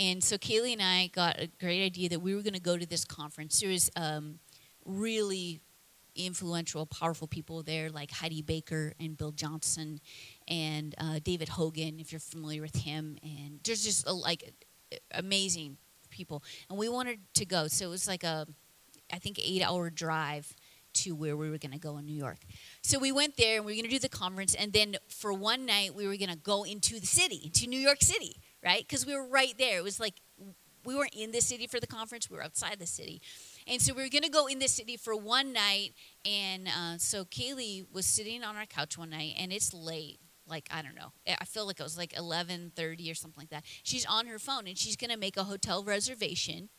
And 0.00 0.22
so 0.22 0.36
Kaylee 0.36 0.74
and 0.74 0.82
I 0.82 1.08
got 1.08 1.40
a 1.40 1.48
great 1.58 1.84
idea 1.84 2.08
that 2.10 2.20
we 2.20 2.34
were 2.34 2.42
going 2.42 2.54
to 2.54 2.60
go 2.60 2.76
to 2.76 2.86
this 2.86 3.04
conference. 3.04 3.60
There 3.60 3.70
was 3.70 3.90
um, 3.96 4.38
really 4.84 5.60
influential, 6.14 6.86
powerful 6.86 7.26
people 7.26 7.62
there, 7.62 7.90
like 7.90 8.10
Heidi 8.10 8.42
Baker 8.42 8.92
and 9.00 9.16
Bill 9.16 9.32
Johnson 9.32 10.00
and 10.46 10.94
uh, 10.98 11.18
David 11.22 11.48
Hogan, 11.48 11.98
if 12.00 12.12
you're 12.12 12.20
familiar 12.20 12.62
with 12.62 12.76
him. 12.76 13.18
And 13.22 13.60
there's 13.64 13.84
just 13.84 14.06
a, 14.06 14.12
like 14.12 14.52
amazing 15.12 15.78
people. 16.10 16.42
And 16.68 16.78
we 16.78 16.88
wanted 16.88 17.18
to 17.34 17.44
go. 17.44 17.66
So 17.68 17.86
it 17.86 17.90
was 17.90 18.06
like 18.06 18.24
a, 18.24 18.46
I 19.12 19.18
think, 19.18 19.38
eight 19.42 19.62
hour 19.62 19.90
drive 19.90 20.54
to 20.94 21.14
where 21.14 21.36
we 21.36 21.50
were 21.50 21.58
going 21.58 21.72
to 21.72 21.78
go 21.78 21.98
in 21.98 22.06
New 22.06 22.16
York. 22.16 22.38
So 22.82 22.98
we 22.98 23.12
went 23.12 23.36
there 23.36 23.56
and 23.56 23.66
we 23.66 23.72
were 23.72 23.76
going 23.76 23.84
to 23.84 23.90
do 23.90 23.98
the 23.98 24.08
conference. 24.08 24.54
And 24.54 24.72
then 24.72 24.96
for 25.08 25.32
one 25.32 25.66
night, 25.66 25.94
we 25.94 26.06
were 26.06 26.16
going 26.16 26.30
to 26.30 26.36
go 26.36 26.64
into 26.64 26.98
the 26.98 27.06
city, 27.06 27.42
into 27.44 27.66
New 27.66 27.78
York 27.78 27.98
City, 28.00 28.36
right? 28.64 28.86
Because 28.86 29.06
we 29.06 29.14
were 29.14 29.26
right 29.26 29.54
there. 29.58 29.78
It 29.78 29.84
was 29.84 30.00
like 30.00 30.14
we 30.84 30.94
weren't 30.94 31.14
in 31.14 31.32
the 31.32 31.40
city 31.40 31.66
for 31.66 31.80
the 31.80 31.86
conference, 31.86 32.30
we 32.30 32.36
were 32.36 32.44
outside 32.44 32.78
the 32.78 32.86
city. 32.86 33.20
And 33.66 33.80
so 33.82 33.92
we 33.94 34.02
were 34.02 34.08
going 34.08 34.22
to 34.22 34.30
go 34.30 34.46
in 34.46 34.58
the 34.58 34.68
city 34.68 34.96
for 34.96 35.14
one 35.14 35.52
night. 35.52 35.90
And 36.24 36.68
uh, 36.68 36.98
so 36.98 37.24
Kaylee 37.24 37.84
was 37.92 38.06
sitting 38.06 38.42
on 38.42 38.56
our 38.56 38.66
couch 38.66 38.96
one 38.96 39.10
night, 39.10 39.34
and 39.38 39.52
it's 39.52 39.74
late. 39.74 40.18
Like 40.46 40.68
I 40.72 40.80
don't 40.80 40.94
know. 40.94 41.12
I 41.26 41.44
feel 41.44 41.66
like 41.66 41.78
it 41.78 41.82
was 41.82 41.98
like 41.98 42.14
11:30 42.14 43.10
or 43.10 43.14
something 43.14 43.38
like 43.38 43.50
that. 43.50 43.64
She's 43.82 44.06
on 44.06 44.26
her 44.28 44.38
phone 44.38 44.66
and 44.66 44.78
she's 44.78 44.96
going 44.96 45.10
to 45.10 45.18
make 45.18 45.36
a 45.36 45.44
hotel 45.44 45.84
reservation 45.84 46.70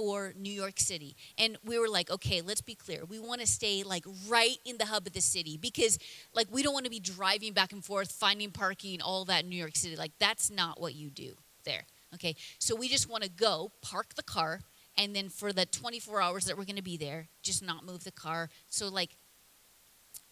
for 0.00 0.32
New 0.34 0.50
York 0.50 0.80
City. 0.80 1.14
And 1.36 1.58
we 1.62 1.78
were 1.78 1.86
like, 1.86 2.10
okay, 2.10 2.40
let's 2.40 2.62
be 2.62 2.74
clear. 2.74 3.04
We 3.04 3.18
want 3.18 3.42
to 3.42 3.46
stay 3.46 3.82
like 3.82 4.06
right 4.28 4.56
in 4.64 4.78
the 4.78 4.86
hub 4.86 5.06
of 5.06 5.12
the 5.12 5.20
city 5.20 5.58
because 5.58 5.98
like 6.32 6.46
we 6.50 6.62
don't 6.62 6.72
want 6.72 6.86
to 6.86 6.90
be 6.90 7.00
driving 7.00 7.52
back 7.52 7.72
and 7.72 7.84
forth, 7.84 8.10
finding 8.10 8.50
parking, 8.50 9.02
all 9.02 9.26
that 9.26 9.44
in 9.44 9.50
New 9.50 9.56
York 9.56 9.76
City. 9.76 9.96
Like 9.96 10.12
that's 10.18 10.50
not 10.50 10.80
what 10.80 10.94
you 10.94 11.10
do 11.10 11.34
there. 11.66 11.82
Okay. 12.14 12.34
So 12.58 12.74
we 12.74 12.88
just 12.88 13.10
want 13.10 13.24
to 13.24 13.28
go, 13.28 13.72
park 13.82 14.14
the 14.14 14.22
car, 14.22 14.60
and 14.96 15.14
then 15.14 15.28
for 15.28 15.52
the 15.52 15.66
24 15.66 16.22
hours 16.22 16.46
that 16.46 16.56
we're 16.56 16.64
going 16.64 16.76
to 16.76 16.82
be 16.82 16.96
there, 16.96 17.28
just 17.42 17.62
not 17.62 17.84
move 17.84 18.04
the 18.04 18.10
car. 18.10 18.48
So 18.70 18.88
like 18.88 19.18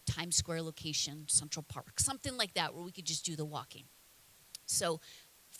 Times 0.07 0.35
Square 0.35 0.63
location, 0.63 1.25
Central 1.27 1.63
Park, 1.69 1.99
something 1.99 2.35
like 2.37 2.55
that 2.55 2.73
where 2.73 2.83
we 2.83 2.91
could 2.91 3.05
just 3.05 3.23
do 3.23 3.35
the 3.35 3.45
walking. 3.45 3.83
So 4.65 4.99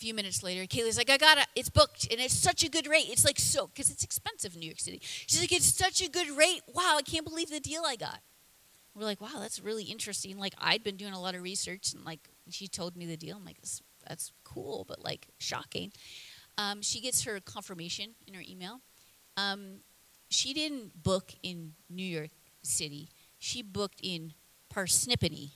few 0.00 0.14
minutes 0.14 0.42
later, 0.42 0.62
Kaylee's 0.62 0.96
like, 0.96 1.10
I 1.10 1.16
got 1.16 1.38
it. 1.38 1.46
It's 1.54 1.68
booked. 1.68 2.10
And 2.10 2.20
it's 2.20 2.36
such 2.36 2.64
a 2.64 2.70
good 2.70 2.86
rate. 2.86 3.06
It's 3.08 3.24
like 3.24 3.38
so, 3.38 3.66
because 3.68 3.90
it's 3.90 4.02
expensive 4.02 4.54
in 4.54 4.60
New 4.60 4.66
York 4.66 4.80
City. 4.80 5.00
She's 5.02 5.40
like, 5.40 5.52
it's 5.52 5.72
such 5.72 6.02
a 6.02 6.08
good 6.08 6.30
rate. 6.36 6.62
Wow, 6.68 6.96
I 6.98 7.02
can't 7.02 7.26
believe 7.26 7.50
the 7.50 7.60
deal 7.60 7.82
I 7.86 7.96
got. 7.96 8.20
We're 8.94 9.04
like, 9.04 9.20
wow, 9.20 9.38
that's 9.38 9.60
really 9.60 9.84
interesting. 9.84 10.38
Like, 10.38 10.54
I'd 10.58 10.82
been 10.82 10.96
doing 10.96 11.12
a 11.12 11.20
lot 11.20 11.34
of 11.34 11.42
research 11.42 11.92
and 11.92 12.04
like, 12.04 12.20
she 12.50 12.66
told 12.66 12.96
me 12.96 13.06
the 13.06 13.16
deal. 13.16 13.36
I'm 13.36 13.44
like, 13.44 13.60
that's, 13.60 14.32
cool, 14.42 14.84
but 14.88 15.04
like 15.04 15.28
shocking. 15.38 15.92
Um, 16.58 16.82
she 16.82 17.00
gets 17.00 17.22
her 17.22 17.38
confirmation 17.38 18.16
in 18.26 18.34
her 18.34 18.42
email 18.48 18.80
um, 19.36 19.80
she 20.28 20.52
didn't 20.52 21.02
book 21.02 21.32
in 21.42 21.72
New 21.88 22.04
York 22.04 22.30
City. 22.62 23.08
She 23.38 23.62
booked 23.62 24.00
in 24.02 24.34
Parsippany, 24.72 25.50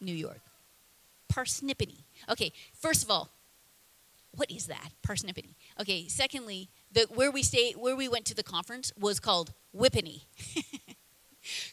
New 0.00 0.14
York. 0.14 0.40
Parsippany. 1.36 2.04
Okay, 2.30 2.52
first 2.72 3.04
of 3.04 3.10
all, 3.10 3.30
what 4.32 4.50
is 4.50 4.66
that? 4.66 4.90
Parsippany. 5.06 5.54
Okay, 5.80 6.08
secondly, 6.08 6.70
the 6.92 7.06
where 7.14 7.30
we 7.30 7.42
stayed, 7.42 7.76
where 7.76 7.96
we 7.96 8.08
went 8.08 8.24
to 8.26 8.34
the 8.34 8.42
conference 8.42 8.92
was 8.98 9.20
called 9.20 9.52
Whippany. 9.74 10.22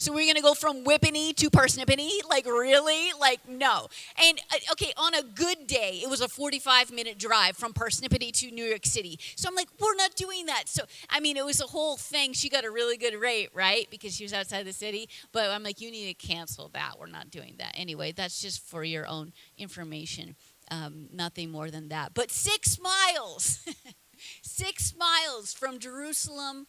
So 0.03 0.11
we're 0.11 0.25
going 0.25 0.35
to 0.35 0.41
go 0.41 0.53
from 0.53 0.83
Whippany 0.83 1.33
to 1.37 1.49
Parsippany? 1.49 2.09
Like, 2.29 2.45
really? 2.45 3.11
Like, 3.17 3.47
no. 3.47 3.87
And, 4.21 4.37
uh, 4.53 4.73
okay, 4.73 4.91
on 4.97 5.15
a 5.15 5.23
good 5.23 5.65
day, 5.65 6.01
it 6.03 6.09
was 6.09 6.19
a 6.19 6.27
45 6.27 6.91
minute 6.91 7.17
drive 7.17 7.55
from 7.55 7.71
Parsippany 7.71 8.33
to 8.33 8.51
New 8.51 8.65
York 8.65 8.85
City. 8.85 9.17
So 9.37 9.47
I'm 9.47 9.55
like, 9.55 9.69
we're 9.79 9.95
not 9.95 10.13
doing 10.15 10.47
that. 10.47 10.67
So, 10.67 10.83
I 11.09 11.21
mean, 11.21 11.37
it 11.37 11.45
was 11.45 11.61
a 11.61 11.67
whole 11.67 11.95
thing. 11.95 12.33
She 12.33 12.49
got 12.49 12.65
a 12.65 12.69
really 12.69 12.97
good 12.97 13.15
rate, 13.15 13.47
right? 13.53 13.87
Because 13.89 14.13
she 14.13 14.25
was 14.25 14.33
outside 14.33 14.65
the 14.65 14.73
city. 14.73 15.07
But 15.31 15.49
I'm 15.51 15.63
like, 15.63 15.79
you 15.79 15.89
need 15.89 16.09
to 16.09 16.27
cancel 16.27 16.67
that. 16.73 16.99
We're 16.99 17.07
not 17.07 17.29
doing 17.29 17.55
that. 17.59 17.71
Anyway, 17.77 18.11
that's 18.11 18.41
just 18.41 18.61
for 18.61 18.83
your 18.83 19.07
own 19.07 19.31
information. 19.57 20.35
Um, 20.69 21.07
nothing 21.13 21.49
more 21.49 21.71
than 21.71 21.87
that. 21.87 22.13
But 22.13 22.29
six 22.29 22.77
miles, 22.77 23.65
six 24.41 24.93
miles 24.97 25.53
from 25.53 25.79
Jerusalem 25.79 26.67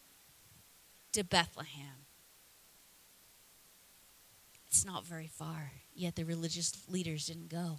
to 1.11 1.25
Bethlehem. 1.25 2.04
It's 4.75 4.83
not 4.83 5.05
very 5.05 5.27
far, 5.27 5.71
yet 5.93 6.15
the 6.15 6.25
religious 6.25 6.73
leaders 6.89 7.27
didn't 7.27 7.47
go. 7.47 7.77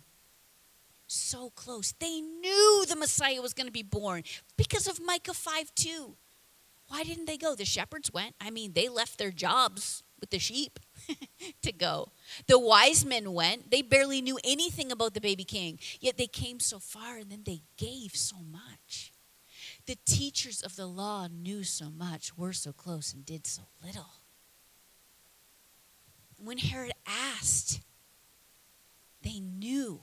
So 1.06 1.50
close. 1.50 1.92
They 1.92 2.22
knew 2.22 2.86
the 2.88 2.96
Messiah 2.96 3.42
was 3.42 3.52
going 3.52 3.66
to 3.66 3.72
be 3.72 3.82
born 3.82 4.22
because 4.56 4.86
of 4.86 4.98
Micah 5.04 5.34
5 5.34 5.74
2. 5.74 6.16
Why 6.88 7.02
didn't 7.02 7.26
they 7.26 7.36
go? 7.36 7.54
The 7.54 7.66
shepherds 7.66 8.10
went. 8.14 8.34
I 8.40 8.48
mean, 8.48 8.72
they 8.72 8.88
left 8.88 9.18
their 9.18 9.30
jobs 9.30 10.04
with 10.18 10.30
the 10.30 10.38
sheep 10.38 10.80
to 11.60 11.70
go. 11.70 12.12
The 12.46 12.58
wise 12.58 13.04
men 13.04 13.34
went. 13.34 13.70
They 13.70 13.82
barely 13.82 14.22
knew 14.22 14.38
anything 14.42 14.90
about 14.90 15.12
the 15.12 15.20
baby 15.20 15.44
king, 15.44 15.78
yet 16.00 16.16
they 16.16 16.26
came 16.26 16.60
so 16.60 16.78
far 16.78 17.18
and 17.18 17.30
then 17.30 17.42
they 17.44 17.60
gave 17.76 18.16
so 18.16 18.36
much. 18.38 19.12
The 19.84 19.98
teachers 20.06 20.62
of 20.62 20.76
the 20.76 20.86
law 20.86 21.28
knew 21.30 21.62
so 21.62 21.90
much, 21.90 22.38
were 22.38 22.54
so 22.54 22.72
close, 22.72 23.12
and 23.12 23.26
did 23.26 23.46
so 23.46 23.64
little 23.84 24.12
when 26.42 26.58
Herod 26.58 26.92
asked, 27.06 27.80
they 29.22 29.40
knew. 29.40 30.00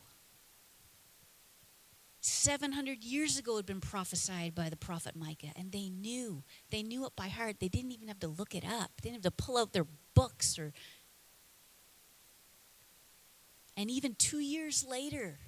700 2.21 3.03
years 3.03 3.37
ago 3.37 3.57
had 3.57 3.65
been 3.65 3.81
prophesied 3.81 4.55
by 4.55 4.69
the 4.69 4.75
prophet 4.77 5.15
Micah, 5.15 5.51
and 5.55 5.71
they 5.71 5.89
knew. 5.89 6.43
They 6.71 6.83
knew 6.83 7.05
it 7.05 7.15
by 7.15 7.27
heart. 7.27 7.57
They 7.59 7.67
didn't 7.67 7.91
even 7.91 8.07
have 8.07 8.19
to 8.21 8.27
look 8.27 8.55
it 8.55 8.65
up, 8.65 8.91
they 9.01 9.09
didn't 9.09 9.23
have 9.23 9.35
to 9.35 9.43
pull 9.43 9.57
out 9.57 9.73
their 9.73 9.87
books 10.13 10.57
or. 10.57 10.73
And 13.75 13.89
even 13.89 14.13
two 14.15 14.37
years 14.37 14.85
later, 14.87 15.39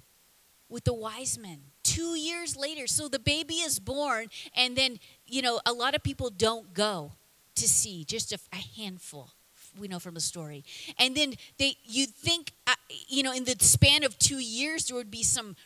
with 0.68 0.82
the 0.82 0.92
wise 0.92 1.38
men, 1.38 1.60
two 1.84 2.16
years 2.16 2.56
later, 2.56 2.88
so 2.88 3.08
the 3.08 3.20
baby 3.20 3.54
is 3.54 3.78
born, 3.78 4.26
and 4.56 4.74
then, 4.74 4.98
you 5.26 5.42
know, 5.42 5.60
a 5.64 5.72
lot 5.72 5.94
of 5.94 6.02
people 6.02 6.28
don't 6.30 6.74
go 6.74 7.12
to 7.54 7.68
see, 7.68 8.04
just 8.04 8.32
a, 8.32 8.38
a 8.52 8.56
handful 8.56 9.35
we 9.78 9.88
know 9.88 9.98
from 9.98 10.14
the 10.14 10.20
story. 10.20 10.64
And 10.98 11.16
then 11.16 11.34
they, 11.58 11.76
you'd 11.84 12.10
think, 12.10 12.52
uh, 12.66 12.74
you 13.08 13.22
know, 13.22 13.32
in 13.32 13.44
the 13.44 13.56
span 13.60 14.04
of 14.04 14.18
two 14.18 14.38
years, 14.38 14.86
there 14.86 14.96
would 14.96 15.10
be 15.10 15.22
some 15.22 15.56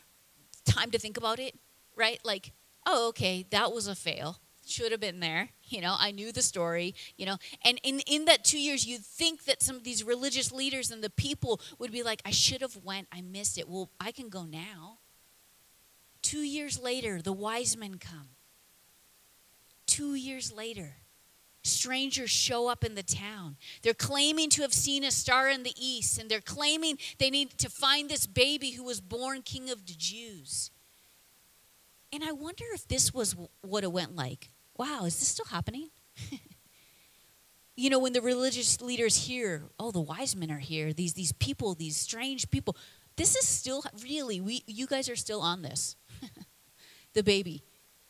time 0.64 0.90
to 0.90 0.98
think 0.98 1.16
about 1.16 1.38
it, 1.38 1.54
right? 1.96 2.20
Like, 2.24 2.52
oh, 2.86 3.08
okay, 3.08 3.46
that 3.50 3.72
was 3.72 3.86
a 3.86 3.94
fail. 3.94 4.38
Should 4.66 4.92
have 4.92 5.00
been 5.00 5.20
there. 5.20 5.48
You 5.64 5.80
know, 5.80 5.96
I 5.98 6.12
knew 6.12 6.30
the 6.32 6.42
story, 6.42 6.94
you 7.16 7.26
know. 7.26 7.38
And 7.64 7.80
in, 7.82 8.00
in 8.00 8.26
that 8.26 8.44
two 8.44 8.58
years, 8.58 8.86
you'd 8.86 9.04
think 9.04 9.44
that 9.44 9.62
some 9.62 9.76
of 9.76 9.84
these 9.84 10.04
religious 10.04 10.52
leaders 10.52 10.90
and 10.90 11.02
the 11.02 11.10
people 11.10 11.60
would 11.78 11.90
be 11.90 12.02
like, 12.02 12.22
I 12.24 12.30
should 12.30 12.60
have 12.60 12.76
went. 12.84 13.08
I 13.10 13.20
missed 13.20 13.58
it. 13.58 13.68
Well, 13.68 13.90
I 14.00 14.12
can 14.12 14.28
go 14.28 14.44
now. 14.44 14.98
Two 16.22 16.42
years 16.42 16.78
later, 16.78 17.20
the 17.20 17.32
wise 17.32 17.76
men 17.76 17.98
come. 17.98 18.28
Two 19.86 20.14
years 20.14 20.52
later, 20.52 20.96
strangers 21.62 22.30
show 22.30 22.68
up 22.68 22.84
in 22.84 22.94
the 22.94 23.02
town. 23.02 23.56
They're 23.82 23.94
claiming 23.94 24.50
to 24.50 24.62
have 24.62 24.72
seen 24.72 25.04
a 25.04 25.10
star 25.10 25.48
in 25.48 25.62
the 25.62 25.74
east, 25.76 26.18
and 26.18 26.30
they're 26.30 26.40
claiming 26.40 26.98
they 27.18 27.30
need 27.30 27.58
to 27.58 27.68
find 27.68 28.08
this 28.08 28.26
baby 28.26 28.70
who 28.70 28.84
was 28.84 29.00
born 29.00 29.42
king 29.42 29.70
of 29.70 29.86
the 29.86 29.94
Jews. 29.96 30.70
And 32.12 32.24
I 32.24 32.32
wonder 32.32 32.64
if 32.74 32.88
this 32.88 33.14
was 33.14 33.36
what 33.62 33.84
it 33.84 33.92
went 33.92 34.16
like. 34.16 34.50
Wow, 34.76 35.04
is 35.04 35.18
this 35.18 35.28
still 35.28 35.46
happening? 35.46 35.90
you 37.76 37.90
know, 37.90 37.98
when 37.98 38.12
the 38.12 38.22
religious 38.22 38.80
leaders 38.80 39.26
hear, 39.26 39.64
oh, 39.78 39.90
the 39.90 40.00
wise 40.00 40.34
men 40.34 40.50
are 40.50 40.58
here, 40.58 40.92
these, 40.92 41.14
these 41.14 41.32
people, 41.32 41.74
these 41.74 41.96
strange 41.96 42.50
people, 42.50 42.76
this 43.16 43.36
is 43.36 43.46
still 43.46 43.84
really, 44.02 44.40
we, 44.40 44.62
you 44.66 44.86
guys 44.86 45.08
are 45.08 45.16
still 45.16 45.40
on 45.40 45.62
this. 45.62 45.96
the 47.14 47.22
baby. 47.22 47.62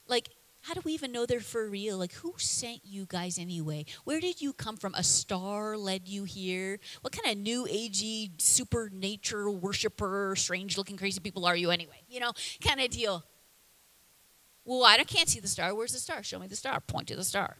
Like, 0.06 0.30
how 0.62 0.74
do 0.74 0.82
we 0.84 0.92
even 0.92 1.12
know 1.12 1.24
they're 1.24 1.40
for 1.40 1.68
real? 1.68 1.98
Like, 1.98 2.12
who 2.12 2.34
sent 2.36 2.80
you 2.84 3.06
guys 3.06 3.38
anyway? 3.38 3.86
Where 4.04 4.20
did 4.20 4.42
you 4.42 4.52
come 4.52 4.76
from? 4.76 4.94
A 4.94 5.02
star 5.02 5.76
led 5.76 6.06
you 6.06 6.24
here? 6.24 6.78
What 7.00 7.12
kind 7.12 7.32
of 7.32 7.42
new 7.42 7.66
agey, 7.66 8.40
super 8.40 8.90
nature 8.92 9.50
worshiper, 9.50 10.34
strange 10.36 10.76
looking, 10.76 10.96
crazy 10.96 11.20
people 11.20 11.46
are 11.46 11.56
you 11.56 11.70
anyway? 11.70 12.02
You 12.08 12.20
know, 12.20 12.32
kind 12.62 12.80
of 12.80 12.90
deal. 12.90 13.24
Well, 14.64 14.84
I 14.84 15.02
can't 15.04 15.28
see 15.28 15.40
the 15.40 15.48
star. 15.48 15.74
Where's 15.74 15.92
the 15.92 15.98
star? 15.98 16.22
Show 16.22 16.38
me 16.38 16.46
the 16.46 16.56
star. 16.56 16.78
Point 16.80 17.08
to 17.08 17.16
the 17.16 17.24
star. 17.24 17.56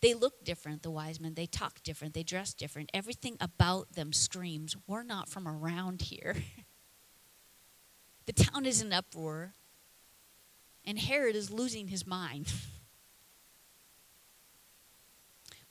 They 0.00 0.12
look 0.14 0.44
different, 0.44 0.82
the 0.82 0.90
wise 0.90 1.20
men. 1.20 1.34
They 1.34 1.46
talk 1.46 1.82
different. 1.82 2.14
They 2.14 2.22
dress 2.22 2.52
different. 2.52 2.90
Everything 2.92 3.36
about 3.40 3.92
them 3.94 4.12
screams, 4.12 4.76
We're 4.86 5.02
not 5.02 5.28
from 5.28 5.48
around 5.48 6.02
here. 6.02 6.36
the 8.26 8.32
town 8.32 8.66
is 8.66 8.82
in 8.82 8.92
uproar, 8.92 9.54
and 10.84 10.98
Herod 10.98 11.36
is 11.36 11.50
losing 11.50 11.88
his 11.88 12.06
mind. 12.06 12.52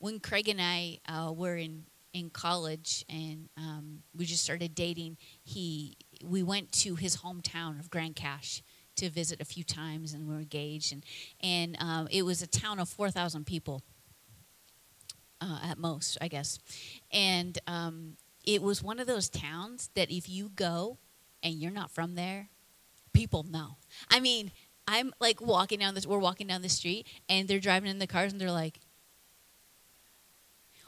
when 0.03 0.20
Craig 0.20 0.50
and 0.50 0.62
I 0.62 1.00
uh, 1.08 1.32
were 1.32 1.55
in, 1.55 1.86
in 2.13 2.29
college 2.29 3.05
and 3.08 3.48
um, 3.55 4.03
we 4.13 4.25
just 4.25 4.43
started 4.43 4.75
dating, 4.75 5.15
he 5.43 5.96
we 6.25 6.43
went 6.43 6.72
to 6.74 6.96
his 6.96 7.17
hometown 7.17 7.79
of 7.79 7.89
Grande 7.89 8.15
Cache 8.15 8.63
to 8.96 9.10
visit 9.10 9.41
a 9.41 9.46
few 9.46 9.63
times 9.63 10.13
and 10.13 10.27
we 10.27 10.34
were 10.34 10.41
engaged 10.41 10.93
and 10.93 11.05
and 11.41 11.77
um, 11.79 12.08
it 12.12 12.24
was 12.24 12.41
a 12.41 12.48
town 12.48 12.79
of 12.79 12.89
4000 12.89 13.46
people 13.46 13.82
uh, 15.41 15.60
at 15.63 15.77
most 15.77 16.17
i 16.22 16.27
guess 16.27 16.60
and 17.12 17.58
um, 17.67 18.15
it 18.46 18.62
was 18.62 18.84
one 18.84 19.00
of 19.00 19.08
those 19.08 19.29
towns 19.29 19.89
that 19.96 20.12
if 20.12 20.29
you 20.29 20.50
go 20.50 20.98
and 21.41 21.55
you're 21.55 21.72
not 21.72 21.89
from 21.89 22.15
there 22.15 22.50
people 23.13 23.43
know 23.50 23.77
i 24.10 24.20
mean 24.20 24.51
i'm 24.88 25.13
like 25.20 25.42
walking 25.42 25.80
down 25.80 25.94
this 25.94 26.06
we're 26.06 26.18
walking 26.18 26.48
down 26.48 26.62
the 26.62 26.70
street 26.70 27.08
and 27.30 27.48
they're 27.48 27.60
driving 27.60 27.90
in 27.90 28.00
the 28.00 28.08
cars 28.08 28.32
and 28.32 28.42
they're 28.42 28.52
like 28.52 28.80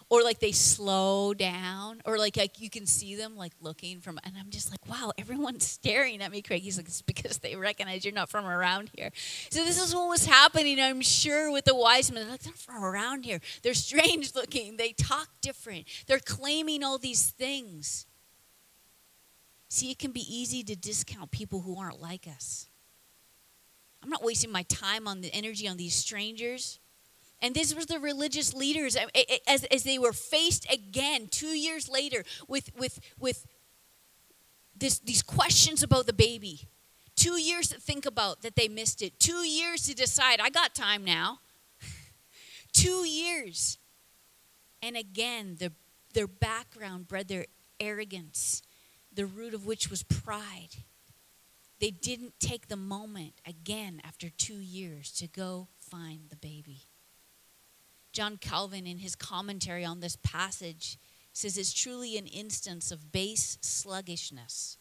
or 0.09 0.23
like 0.23 0.39
they 0.39 0.51
slow 0.51 1.33
down 1.33 2.01
or 2.05 2.17
like 2.17 2.37
like 2.37 2.59
you 2.59 2.69
can 2.69 2.85
see 2.85 3.15
them 3.15 3.35
like 3.35 3.53
looking 3.59 3.99
from 3.99 4.19
and 4.23 4.35
i'm 4.39 4.49
just 4.49 4.69
like 4.69 4.87
wow 4.87 5.11
everyone's 5.17 5.65
staring 5.75 6.21
at 6.21 6.31
me 6.31 6.41
craig. 6.41 6.61
He's 6.61 6.77
like 6.77 6.87
it's 6.87 7.01
because 7.01 7.39
they 7.39 7.55
recognize 7.55 8.05
you're 8.05 8.13
not 8.13 8.29
from 8.29 8.45
around 8.45 8.89
here. 8.95 9.11
So 9.49 9.63
this 9.63 9.81
is 9.81 9.95
what 9.95 10.09
was 10.09 10.25
happening 10.25 10.79
i'm 10.79 11.01
sure 11.01 11.51
with 11.51 11.65
the 11.65 11.75
wise 11.75 12.11
men. 12.11 12.23
They're 12.23 12.31
like 12.31 12.43
they're 12.43 12.53
from 12.53 12.83
around 12.83 13.25
here. 13.25 13.39
They're 13.63 13.73
strange 13.73 14.35
looking. 14.35 14.77
They 14.77 14.93
talk 14.93 15.29
different. 15.41 15.85
They're 16.07 16.19
claiming 16.19 16.83
all 16.83 16.97
these 16.97 17.29
things. 17.29 18.05
See 19.69 19.91
it 19.91 19.99
can 19.99 20.11
be 20.11 20.25
easy 20.33 20.63
to 20.63 20.75
discount 20.75 21.31
people 21.31 21.61
who 21.61 21.79
aren't 21.79 22.01
like 22.01 22.27
us 22.27 22.67
i'm 24.05 24.11
not 24.11 24.23
wasting 24.23 24.51
my 24.51 24.63
time 24.63 25.07
on 25.07 25.19
the 25.19 25.33
energy 25.33 25.67
on 25.67 25.75
these 25.75 25.95
strangers 25.95 26.79
and 27.41 27.53
this 27.53 27.75
was 27.75 27.85
the 27.85 27.99
religious 27.99 28.53
leaders 28.53 28.95
eh, 28.95 29.05
eh, 29.13 29.23
eh, 29.29 29.37
as, 29.47 29.65
as 29.65 29.83
they 29.83 29.99
were 29.99 30.13
faced 30.13 30.71
again 30.71 31.27
two 31.29 31.47
years 31.47 31.89
later 31.89 32.23
with, 32.47 32.71
with, 32.77 32.99
with 33.19 33.45
this, 34.75 34.99
these 34.99 35.21
questions 35.21 35.83
about 35.83 36.05
the 36.05 36.13
baby. 36.13 36.61
Two 37.15 37.39
years 37.39 37.69
to 37.69 37.79
think 37.79 38.05
about 38.05 38.41
that 38.41 38.55
they 38.55 38.67
missed 38.67 39.01
it. 39.01 39.19
Two 39.19 39.47
years 39.47 39.83
to 39.83 39.93
decide, 39.93 40.39
I 40.39 40.49
got 40.49 40.75
time 40.75 41.03
now. 41.05 41.39
two 42.73 43.05
years. 43.07 43.77
And 44.81 44.97
again, 44.97 45.57
the, 45.59 45.71
their 46.13 46.27
background 46.27 47.07
bred 47.07 47.27
their 47.27 47.45
arrogance, 47.79 48.61
the 49.13 49.25
root 49.25 49.53
of 49.53 49.65
which 49.65 49.89
was 49.89 50.03
pride. 50.03 50.83
They 51.85 51.91
didn't 51.91 52.39
take 52.39 52.67
the 52.67 52.77
moment 52.77 53.35
again 53.45 54.01
after 54.03 54.31
two 54.31 54.57
years 54.57 55.11
to 55.17 55.27
go 55.27 55.67
find 55.77 56.31
the 56.31 56.35
baby. 56.35 56.89
John 58.11 58.37
Calvin, 58.37 58.87
in 58.87 58.97
his 58.97 59.15
commentary 59.15 59.85
on 59.85 59.99
this 59.99 60.17
passage, 60.23 60.97
says 61.31 61.59
it's 61.59 61.71
truly 61.71 62.17
an 62.17 62.25
instance 62.25 62.91
of 62.91 63.11
base 63.11 63.59
sluggishness 63.61 64.79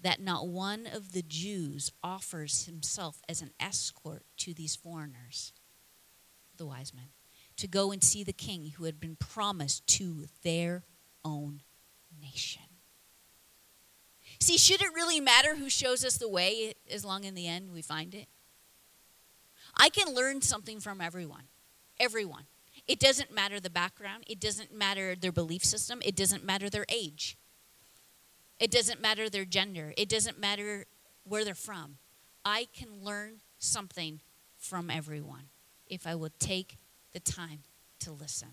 that 0.00 0.20
not 0.20 0.48
one 0.48 0.88
of 0.92 1.12
the 1.12 1.22
Jews 1.22 1.92
offers 2.02 2.64
himself 2.64 3.22
as 3.28 3.40
an 3.40 3.52
escort 3.60 4.24
to 4.38 4.52
these 4.52 4.74
foreigners, 4.74 5.52
the 6.56 6.66
wise 6.66 6.92
men, 6.92 7.10
to 7.58 7.68
go 7.68 7.92
and 7.92 8.02
see 8.02 8.24
the 8.24 8.32
king 8.32 8.72
who 8.76 8.86
had 8.86 8.98
been 8.98 9.14
promised 9.14 9.86
to 9.86 10.24
their 10.42 10.82
own 11.24 11.62
nation. 12.20 12.63
See, 14.38 14.58
should 14.58 14.82
it 14.82 14.94
really 14.94 15.20
matter 15.20 15.56
who 15.56 15.70
shows 15.70 16.04
us 16.04 16.16
the 16.16 16.28
way 16.28 16.74
as 16.90 17.04
long 17.04 17.24
in 17.24 17.34
the 17.34 17.46
end 17.46 17.72
we 17.72 17.82
find 17.82 18.14
it? 18.14 18.26
I 19.76 19.88
can 19.88 20.14
learn 20.14 20.42
something 20.42 20.80
from 20.80 21.00
everyone. 21.00 21.44
Everyone. 21.98 22.44
It 22.86 23.00
doesn't 23.00 23.32
matter 23.32 23.60
the 23.60 23.70
background, 23.70 24.24
it 24.26 24.40
doesn't 24.40 24.74
matter 24.74 25.14
their 25.14 25.32
belief 25.32 25.64
system, 25.64 26.00
it 26.04 26.14
doesn't 26.14 26.44
matter 26.44 26.68
their 26.68 26.84
age, 26.90 27.38
it 28.60 28.70
doesn't 28.70 29.00
matter 29.00 29.30
their 29.30 29.46
gender, 29.46 29.94
it 29.96 30.08
doesn't 30.08 30.38
matter 30.38 30.84
where 31.24 31.44
they're 31.44 31.54
from. 31.54 31.96
I 32.44 32.66
can 32.74 33.02
learn 33.02 33.40
something 33.58 34.20
from 34.58 34.90
everyone 34.90 35.48
if 35.86 36.06
I 36.06 36.14
will 36.14 36.32
take 36.38 36.76
the 37.12 37.20
time 37.20 37.60
to 38.00 38.12
listen. 38.12 38.48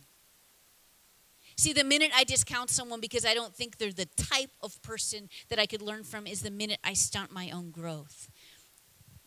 See, 1.55 1.73
the 1.73 1.83
minute 1.83 2.11
I 2.15 2.23
discount 2.23 2.69
someone 2.69 3.01
because 3.01 3.25
I 3.25 3.33
don't 3.33 3.55
think 3.55 3.77
they're 3.77 3.91
the 3.91 4.07
type 4.17 4.51
of 4.61 4.81
person 4.81 5.29
that 5.49 5.59
I 5.59 5.65
could 5.65 5.81
learn 5.81 6.03
from 6.03 6.25
is 6.25 6.41
the 6.41 6.51
minute 6.51 6.79
I 6.83 6.93
stunt 6.93 7.31
my 7.31 7.49
own 7.51 7.71
growth. 7.71 8.29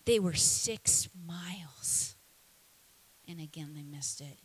They 0.04 0.18
were 0.18 0.34
six 0.34 1.08
miles. 1.26 2.16
And 3.26 3.40
again, 3.40 3.72
they 3.74 3.82
missed 3.82 4.20
it. 4.20 4.38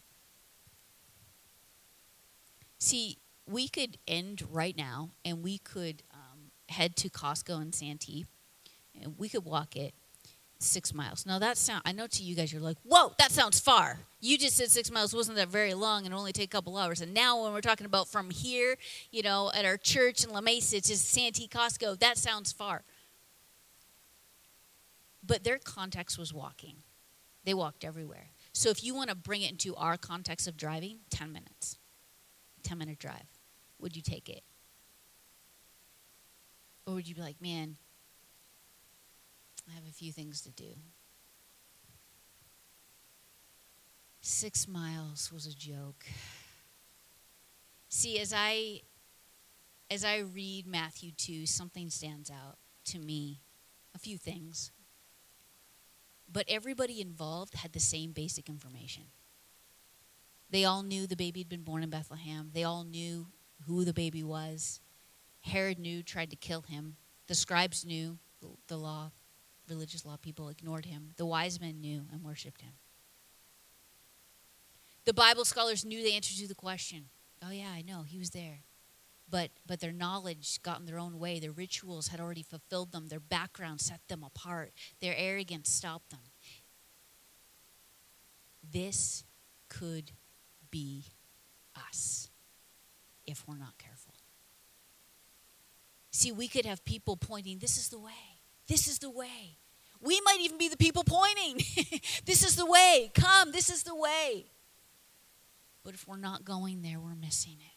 See, 2.80 3.18
we 3.46 3.68
could 3.68 3.98
end 4.08 4.44
right 4.50 4.78
now 4.78 5.12
and 5.26 5.44
we 5.44 5.58
could 5.58 6.04
um, 6.14 6.52
head 6.70 6.96
to 6.98 7.10
Costco 7.10 7.62
and 7.62 7.76
Santee 7.76 8.26
and 9.02 9.16
we 9.18 9.28
could 9.28 9.44
walk 9.44 9.76
it 9.76 9.94
six 10.60 10.94
miles. 10.94 11.26
Now 11.26 11.40
that 11.40 11.58
sound 11.58 11.82
I 11.86 11.92
know 11.92 12.08
to 12.08 12.24
you 12.24 12.36
guys 12.36 12.52
you're 12.52 12.62
like, 12.62 12.78
whoa, 12.84 13.14
that 13.18 13.32
sounds 13.32 13.60
far. 13.60 14.00
You 14.20 14.38
just 14.38 14.58
said 14.58 14.70
six 14.70 14.92
miles 14.92 15.14
wasn't 15.14 15.38
that 15.38 15.48
very 15.48 15.74
long 15.74 16.06
and 16.06 16.14
only 16.14 16.34
take 16.34 16.54
a 16.54 16.58
couple 16.58 16.78
hours. 16.78 17.02
And 17.02 17.14
now 17.14 17.42
when 17.44 17.54
we're 17.54 17.62
talking 17.62 17.86
about 17.86 18.10
from 18.10 18.30
here, 18.30 18.76
you 19.12 19.24
know, 19.24 19.52
at 19.56 19.66
our 19.66 19.78
church 19.78 20.24
in 20.24 20.32
La 20.32 20.42
Mesa 20.42 20.82
to 20.82 20.98
Santee 20.98 21.48
Costco, 21.48 22.00
that 22.00 22.18
sounds 22.18 22.52
far. 22.52 22.84
But 25.26 25.44
their 25.44 25.58
context 25.58 26.18
was 26.18 26.34
walking. 26.34 26.78
They 27.46 27.54
walked 27.54 27.86
everywhere. 27.86 28.30
So 28.52 28.70
if 28.70 28.84
you 28.84 28.94
want 28.94 29.10
to 29.10 29.16
bring 29.16 29.42
it 29.42 29.52
into 29.52 29.76
our 29.76 29.96
context 29.96 30.48
of 30.48 30.58
driving, 30.58 30.98
10 31.10 31.32
minutes. 31.32 31.78
10 32.64 32.78
minute 32.78 33.00
drive? 33.00 33.28
Would 33.80 33.96
you 33.96 34.02
take 34.02 34.28
it? 34.28 34.44
Or 36.86 36.96
would 36.96 37.08
you 37.08 37.16
be 37.16 37.22
like, 37.22 37.42
man, 37.42 37.78
I 39.70 39.76
have 39.76 39.88
a 39.88 39.94
few 39.94 40.12
things 40.12 40.42
to 40.42 40.52
do? 40.52 40.74
Six 44.22 44.68
miles 44.68 45.32
was 45.32 45.46
a 45.46 45.56
joke. 45.56 46.06
See, 47.88 48.20
as 48.20 48.34
I 48.36 48.82
as 49.92 50.06
I 50.06 50.20
read 50.20 50.68
Matthew 50.68 51.12
2, 51.12 51.46
something 51.46 51.90
stands 51.90 52.30
out 52.30 52.58
to 52.86 53.00
me. 53.00 53.42
A 53.96 53.98
few 53.98 54.18
things. 54.18 54.72
But 56.32 56.46
everybody 56.48 57.02
involved 57.02 57.56
had 57.56 57.74
the 57.74 57.80
same 57.80 58.12
basic 58.12 58.50
information. 58.50 59.06
They 60.52 60.64
all 60.64 60.84
knew 60.84 61.08
the 61.08 61.16
baby 61.16 61.40
had 61.40 61.50
been 61.50 61.64
born 61.64 61.82
in 61.82 61.90
Bethlehem. 61.90 62.52
They 62.54 62.64
all 62.64 62.84
knew 62.84 63.28
who 63.66 63.84
the 63.84 63.94
baby 63.94 64.24
was. 64.24 64.80
Herod 65.42 65.80
knew, 65.80 66.04
tried 66.04 66.30
to 66.30 66.36
kill 66.36 66.62
him. 66.62 66.98
The 67.28 67.36
scribes 67.36 67.84
knew, 67.84 68.20
the 68.68 68.78
law, 68.78 69.12
religious 69.70 70.06
law 70.06 70.18
people 70.22 70.50
ignored 70.50 70.86
him. 70.86 71.12
The 71.18 71.26
wise 71.26 71.60
men 71.60 71.80
knew 71.80 72.06
and 72.12 72.24
worshiped 72.24 72.62
him. 72.62 72.74
The 75.06 75.14
Bible 75.14 75.46
scholars 75.46 75.86
knew 75.86 76.04
the 76.04 76.14
answer 76.14 76.40
to 76.42 76.48
the 76.48 76.56
question. 76.56 77.06
Oh 77.44 77.52
yeah, 77.52 77.72
I 77.74 77.82
know, 77.82 78.04
he 78.04 78.20
was 78.20 78.32
there. 78.32 78.60
But 79.30 79.52
but 79.66 79.80
their 79.80 79.92
knowledge 79.92 80.62
got 80.64 80.80
in 80.80 80.86
their 80.86 81.00
own 81.00 81.20
way. 81.20 81.40
Their 81.40 81.52
rituals 81.52 82.08
had 82.08 82.20
already 82.20 82.44
fulfilled 82.44 82.92
them. 82.92 83.08
Their 83.08 83.20
background 83.20 83.80
set 83.80 84.02
them 84.08 84.24
apart. 84.24 84.74
Their 85.02 85.14
arrogance 85.16 85.70
stopped 85.70 86.10
them. 86.10 86.20
This 88.72 89.24
could 89.68 90.12
be 90.72 91.06
us 91.76 92.30
if 93.26 93.48
we're 93.48 93.58
not 93.58 93.78
careful. 93.78 94.14
See, 96.12 96.32
we 96.32 96.48
could 96.48 96.66
have 96.66 96.84
people 96.86 97.16
pointing, 97.16 97.60
this 97.60 97.78
is 97.78 97.90
the 97.90 98.00
way. 98.00 98.39
This 98.70 98.88
is 98.88 99.00
the 99.00 99.10
way. 99.10 99.58
We 100.00 100.22
might 100.24 100.40
even 100.40 100.58
be 100.58 100.70
the 100.70 100.78
people 100.78 101.04
pointing. 101.04 101.58
this 102.26 102.46
is 102.46 102.56
the 102.56 102.66
way. 102.66 103.12
Come, 103.14 103.52
this 103.52 103.70
is 103.70 103.84
the 103.84 103.96
way. 103.96 104.46
But 105.84 105.94
if 105.94 106.08
we're 106.08 106.16
not 106.18 106.46
going 106.46 106.82
there, 106.82 107.02
we're 107.02 107.16
missing 107.16 107.58
it. 107.60 107.74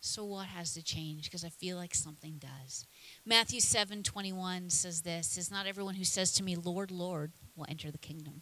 So 0.00 0.24
what 0.24 0.46
has 0.46 0.72
to 0.72 0.82
change? 0.82 1.24
Because 1.24 1.44
I 1.44 1.50
feel 1.50 1.76
like 1.76 1.94
something 1.94 2.38
does. 2.38 2.86
Matthew 3.26 3.60
7 3.60 4.02
21 4.02 4.70
says 4.70 5.02
this 5.02 5.36
is 5.36 5.50
not 5.50 5.66
everyone 5.66 5.96
who 5.96 6.04
says 6.04 6.32
to 6.34 6.42
me, 6.42 6.56
Lord, 6.56 6.90
Lord, 6.90 7.32
will 7.54 7.66
enter 7.68 7.90
the 7.90 7.98
kingdom 7.98 8.40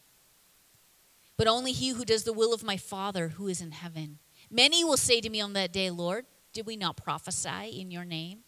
but 1.36 1.46
only 1.46 1.72
he 1.72 1.90
who 1.90 2.04
does 2.04 2.24
the 2.24 2.32
will 2.32 2.54
of 2.54 2.62
my 2.62 2.76
Father 2.76 3.28
who 3.28 3.48
is 3.48 3.60
in 3.60 3.72
heaven. 3.72 4.18
Many 4.50 4.84
will 4.84 4.96
say 4.96 5.20
to 5.20 5.28
me 5.28 5.40
on 5.40 5.52
that 5.52 5.72
day, 5.72 5.90
Lord, 5.90 6.24
did 6.52 6.66
we 6.66 6.76
not 6.76 6.96
prophesy 6.96 7.78
in 7.78 7.90
your 7.90 8.04
name? 8.04 8.40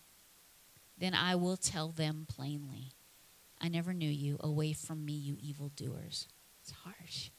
Then 0.99 1.15
I 1.15 1.37
will 1.37 1.57
tell 1.57 1.89
them 1.91 2.27
plainly, 2.29 2.93
I 3.61 3.69
never 3.69 3.93
knew 3.93 4.11
you. 4.11 4.37
Away 4.41 4.73
from 4.73 5.05
me, 5.05 5.13
you 5.13 5.37
evildoers. 5.41 6.29
It's 6.63 6.73
harsh. 6.85 7.31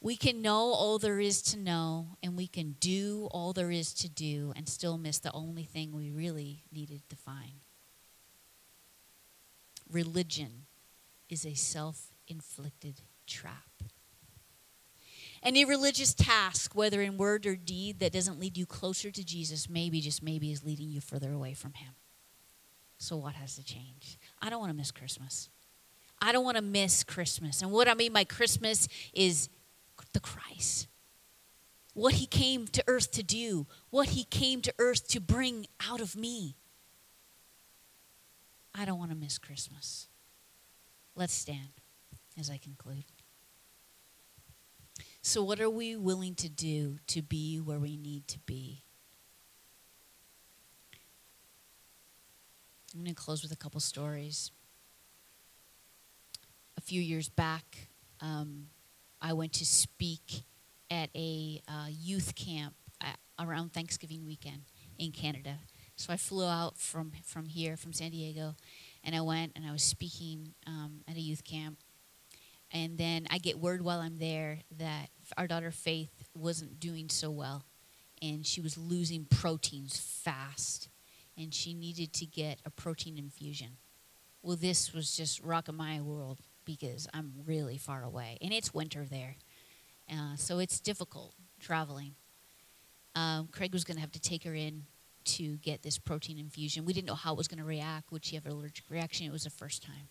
We 0.00 0.16
can 0.16 0.40
know 0.40 0.72
all 0.72 0.98
there 0.98 1.20
is 1.20 1.42
to 1.42 1.58
know, 1.58 2.16
and 2.22 2.36
we 2.36 2.46
can 2.46 2.76
do 2.80 3.28
all 3.32 3.52
there 3.52 3.70
is 3.70 3.92
to 3.94 4.08
do, 4.08 4.52
and 4.56 4.68
still 4.68 4.96
miss 4.96 5.18
the 5.18 5.32
only 5.32 5.64
thing 5.64 5.92
we 5.92 6.10
really 6.10 6.64
needed 6.72 7.02
to 7.10 7.16
find. 7.16 7.60
Religion 9.90 10.66
is 11.28 11.44
a 11.44 11.54
self 11.54 12.12
inflicted 12.28 13.02
trap. 13.26 13.82
Any 15.42 15.64
religious 15.64 16.12
task, 16.12 16.74
whether 16.74 17.00
in 17.00 17.16
word 17.16 17.46
or 17.46 17.56
deed, 17.56 18.00
that 18.00 18.12
doesn't 18.12 18.38
lead 18.38 18.58
you 18.58 18.66
closer 18.66 19.10
to 19.10 19.24
Jesus, 19.24 19.68
maybe, 19.70 20.00
just 20.00 20.22
maybe, 20.22 20.52
is 20.52 20.64
leading 20.64 20.90
you 20.90 21.00
further 21.00 21.32
away 21.32 21.54
from 21.54 21.72
Him. 21.74 21.94
So, 22.98 23.16
what 23.16 23.34
has 23.34 23.56
to 23.56 23.64
change? 23.64 24.18
I 24.42 24.50
don't 24.50 24.60
want 24.60 24.70
to 24.70 24.76
miss 24.76 24.90
Christmas. 24.90 25.48
I 26.20 26.32
don't 26.32 26.44
want 26.44 26.58
to 26.58 26.62
miss 26.62 27.02
Christmas. 27.02 27.62
And 27.62 27.70
what 27.70 27.88
I 27.88 27.94
mean 27.94 28.12
by 28.12 28.24
Christmas 28.24 28.88
is 29.14 29.48
the 30.12 30.20
Christ. 30.20 30.86
What 31.94 32.14
he 32.14 32.26
came 32.26 32.66
to 32.68 32.84
earth 32.86 33.10
to 33.12 33.22
do, 33.22 33.66
what 33.88 34.10
he 34.10 34.24
came 34.24 34.60
to 34.62 34.74
earth 34.78 35.08
to 35.08 35.20
bring 35.20 35.66
out 35.88 36.00
of 36.00 36.14
me. 36.14 36.56
I 38.74 38.84
don't 38.84 38.98
want 38.98 39.10
to 39.10 39.16
miss 39.16 39.38
Christmas. 39.38 40.08
Let's 41.16 41.32
stand 41.32 41.70
as 42.38 42.50
I 42.50 42.58
conclude. 42.58 43.04
So, 45.22 45.42
what 45.42 45.60
are 45.60 45.68
we 45.68 45.96
willing 45.96 46.34
to 46.36 46.48
do 46.48 46.98
to 47.08 47.20
be 47.20 47.58
where 47.58 47.78
we 47.78 47.98
need 47.98 48.26
to 48.28 48.38
be? 48.38 48.84
I'm 52.94 53.04
going 53.04 53.14
to 53.14 53.20
close 53.20 53.42
with 53.42 53.52
a 53.52 53.56
couple 53.56 53.80
stories. 53.80 54.50
A 56.78 56.80
few 56.80 57.02
years 57.02 57.28
back, 57.28 57.88
um, 58.20 58.68
I 59.20 59.34
went 59.34 59.52
to 59.54 59.66
speak 59.66 60.44
at 60.90 61.10
a 61.14 61.60
uh, 61.68 61.88
youth 61.90 62.34
camp 62.34 62.74
uh, 63.02 63.12
around 63.38 63.74
Thanksgiving 63.74 64.24
weekend 64.24 64.62
in 64.98 65.12
Canada. 65.12 65.58
So 65.96 66.14
I 66.14 66.16
flew 66.16 66.46
out 66.46 66.78
from, 66.78 67.12
from 67.24 67.44
here, 67.44 67.76
from 67.76 67.92
San 67.92 68.10
Diego, 68.10 68.56
and 69.04 69.14
I 69.14 69.20
went 69.20 69.52
and 69.54 69.66
I 69.66 69.72
was 69.72 69.82
speaking 69.82 70.54
um, 70.66 71.02
at 71.06 71.16
a 71.16 71.20
youth 71.20 71.44
camp. 71.44 71.78
And 72.72 72.98
then 72.98 73.26
I 73.30 73.38
get 73.38 73.58
word 73.58 73.82
while 73.82 74.00
I'm 74.00 74.18
there 74.18 74.60
that 74.78 75.08
our 75.36 75.46
daughter 75.46 75.70
Faith 75.70 76.12
wasn't 76.36 76.78
doing 76.78 77.08
so 77.08 77.30
well, 77.30 77.64
and 78.22 78.46
she 78.46 78.60
was 78.60 78.78
losing 78.78 79.24
proteins 79.24 79.98
fast, 79.98 80.88
and 81.36 81.52
she 81.52 81.74
needed 81.74 82.12
to 82.14 82.26
get 82.26 82.60
a 82.64 82.70
protein 82.70 83.18
infusion. 83.18 83.78
Well, 84.42 84.56
this 84.56 84.92
was 84.92 85.16
just 85.16 85.40
rock 85.40 85.66
rocking 85.66 85.76
my 85.76 86.00
world 86.00 86.38
because 86.64 87.08
I'm 87.12 87.32
really 87.44 87.76
far 87.76 88.04
away, 88.04 88.38
and 88.40 88.52
it's 88.52 88.72
winter 88.72 89.04
there, 89.04 89.36
uh, 90.10 90.36
so 90.36 90.60
it's 90.60 90.78
difficult 90.78 91.34
traveling. 91.58 92.14
Um, 93.16 93.48
Craig 93.50 93.72
was 93.72 93.82
going 93.82 93.96
to 93.96 94.00
have 94.00 94.12
to 94.12 94.20
take 94.20 94.44
her 94.44 94.54
in 94.54 94.84
to 95.24 95.56
get 95.56 95.82
this 95.82 95.98
protein 95.98 96.38
infusion. 96.38 96.84
We 96.84 96.92
didn't 96.92 97.08
know 97.08 97.14
how 97.14 97.32
it 97.32 97.36
was 97.36 97.48
going 97.48 97.58
to 97.58 97.64
react. 97.64 98.12
Would 98.12 98.24
she 98.24 98.36
have 98.36 98.46
an 98.46 98.52
allergic 98.52 98.84
reaction? 98.88 99.26
It 99.26 99.32
was 99.32 99.44
the 99.44 99.50
first 99.50 99.82
time. 99.82 100.08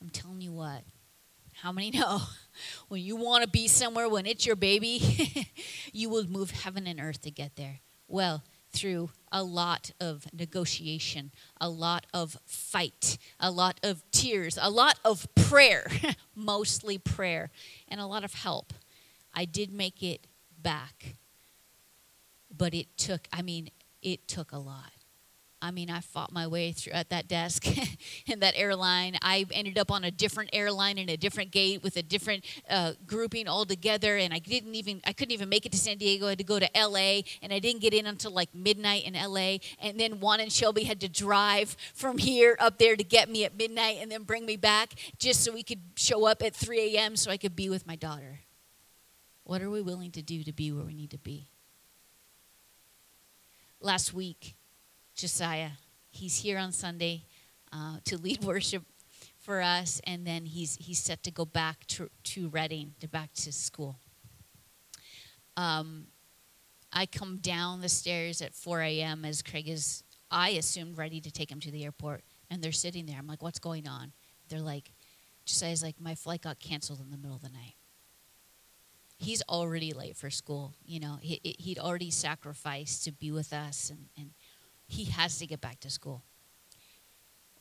I'm 0.00 0.08
telling 0.08 0.40
you 0.40 0.52
what. 0.52 0.82
How 1.62 1.72
many 1.72 1.90
know 1.90 2.20
when 2.88 3.02
you 3.02 3.16
want 3.16 3.42
to 3.42 3.48
be 3.48 3.68
somewhere 3.68 4.08
when 4.08 4.24
it's 4.24 4.46
your 4.46 4.56
baby, 4.56 5.48
you 5.92 6.08
will 6.08 6.26
move 6.26 6.50
heaven 6.50 6.86
and 6.86 6.98
earth 6.98 7.20
to 7.22 7.30
get 7.30 7.56
there? 7.56 7.80
Well, 8.08 8.42
through 8.72 9.10
a 9.30 9.42
lot 9.42 9.90
of 10.00 10.26
negotiation, 10.32 11.32
a 11.60 11.68
lot 11.68 12.06
of 12.14 12.38
fight, 12.46 13.18
a 13.38 13.50
lot 13.50 13.78
of 13.82 14.02
tears, 14.10 14.58
a 14.60 14.70
lot 14.70 14.98
of 15.04 15.26
prayer, 15.34 15.86
mostly 16.34 16.96
prayer, 16.96 17.50
and 17.88 18.00
a 18.00 18.06
lot 18.06 18.24
of 18.24 18.32
help. 18.32 18.72
I 19.34 19.44
did 19.44 19.72
make 19.72 20.02
it 20.02 20.26
back, 20.60 21.16
but 22.56 22.74
it 22.74 22.96
took, 22.96 23.28
I 23.32 23.42
mean, 23.42 23.70
it 24.02 24.26
took 24.28 24.52
a 24.52 24.58
lot. 24.58 24.92
I 25.62 25.70
mean, 25.70 25.90
I 25.90 26.00
fought 26.00 26.32
my 26.32 26.46
way 26.46 26.72
through 26.72 26.94
at 26.94 27.10
that 27.10 27.28
desk 27.28 27.66
in 28.26 28.40
that 28.40 28.54
airline. 28.56 29.16
I 29.20 29.44
ended 29.52 29.76
up 29.76 29.90
on 29.90 30.04
a 30.04 30.10
different 30.10 30.50
airline 30.54 30.96
in 30.96 31.10
a 31.10 31.16
different 31.18 31.50
gate 31.50 31.82
with 31.82 31.96
a 31.96 32.02
different 32.02 32.44
uh, 32.68 32.94
grouping 33.06 33.46
altogether, 33.46 34.16
and 34.16 34.32
I 34.32 34.38
didn't 34.38 34.74
even 34.74 35.02
I 35.06 35.12
couldn't 35.12 35.32
even 35.32 35.50
make 35.50 35.66
it 35.66 35.72
to 35.72 35.78
San 35.78 35.98
Diego. 35.98 36.26
I 36.26 36.30
had 36.30 36.38
to 36.38 36.44
go 36.44 36.58
to 36.58 36.76
L.A. 36.76 37.24
and 37.42 37.52
I 37.52 37.58
didn't 37.58 37.82
get 37.82 37.92
in 37.92 38.06
until 38.06 38.30
like 38.30 38.54
midnight 38.54 39.04
in 39.04 39.14
L.A. 39.14 39.60
And 39.80 40.00
then 40.00 40.20
Juan 40.20 40.40
and 40.40 40.50
Shelby 40.50 40.84
had 40.84 41.00
to 41.00 41.08
drive 41.08 41.76
from 41.94 42.16
here 42.16 42.56
up 42.58 42.78
there 42.78 42.96
to 42.96 43.04
get 43.04 43.28
me 43.28 43.44
at 43.44 43.56
midnight 43.56 43.98
and 44.00 44.10
then 44.10 44.22
bring 44.22 44.46
me 44.46 44.56
back 44.56 44.94
just 45.18 45.44
so 45.44 45.52
we 45.52 45.62
could 45.62 45.80
show 45.96 46.26
up 46.26 46.42
at 46.42 46.54
3 46.54 46.96
a.m. 46.96 47.16
so 47.16 47.30
I 47.30 47.36
could 47.36 47.54
be 47.54 47.68
with 47.68 47.86
my 47.86 47.96
daughter. 47.96 48.40
What 49.44 49.60
are 49.60 49.70
we 49.70 49.82
willing 49.82 50.12
to 50.12 50.22
do 50.22 50.42
to 50.44 50.52
be 50.52 50.72
where 50.72 50.84
we 50.84 50.94
need 50.94 51.10
to 51.10 51.18
be? 51.18 51.48
Last 53.80 54.14
week, 54.14 54.54
Josiah. 55.20 55.72
He's 56.10 56.38
here 56.38 56.56
on 56.56 56.72
Sunday 56.72 57.24
uh, 57.72 57.98
to 58.06 58.16
lead 58.16 58.42
worship 58.44 58.84
for 59.38 59.60
us, 59.60 60.00
and 60.04 60.26
then 60.26 60.46
he's 60.46 60.76
he's 60.76 60.98
set 60.98 61.22
to 61.24 61.30
go 61.30 61.44
back 61.44 61.86
to 61.88 62.08
to 62.24 62.48
Redding, 62.48 62.94
to 63.00 63.08
back 63.08 63.32
to 63.34 63.52
school. 63.52 63.98
Um, 65.58 66.06
I 66.92 67.04
come 67.04 67.36
down 67.36 67.82
the 67.82 67.88
stairs 67.90 68.40
at 68.40 68.54
4 68.54 68.80
a.m. 68.80 69.24
as 69.24 69.42
Craig 69.42 69.68
is, 69.68 70.02
I 70.30 70.50
assumed, 70.50 70.96
ready 70.96 71.20
to 71.20 71.30
take 71.30 71.50
him 71.50 71.60
to 71.60 71.70
the 71.70 71.84
airport, 71.84 72.24
and 72.50 72.62
they're 72.62 72.72
sitting 72.72 73.04
there. 73.04 73.16
I'm 73.18 73.26
like, 73.26 73.42
"What's 73.42 73.58
going 73.58 73.86
on?" 73.86 74.12
They're 74.48 74.60
like, 74.60 74.90
Josiah's 75.44 75.82
like, 75.82 76.00
"My 76.00 76.14
flight 76.14 76.40
got 76.40 76.60
canceled 76.60 77.00
in 77.00 77.10
the 77.10 77.18
middle 77.18 77.36
of 77.36 77.42
the 77.42 77.50
night." 77.50 77.74
He's 79.18 79.42
already 79.50 79.92
late 79.92 80.16
for 80.16 80.30
school. 80.30 80.72
You 80.82 80.98
know, 81.00 81.18
he, 81.20 81.40
he'd 81.58 81.78
already 81.78 82.10
sacrificed 82.10 83.04
to 83.04 83.12
be 83.12 83.30
with 83.30 83.52
us, 83.52 83.90
and, 83.90 84.06
and 84.16 84.30
he 84.90 85.04
has 85.04 85.38
to 85.38 85.46
get 85.46 85.60
back 85.60 85.78
to 85.80 85.90
school. 85.90 86.24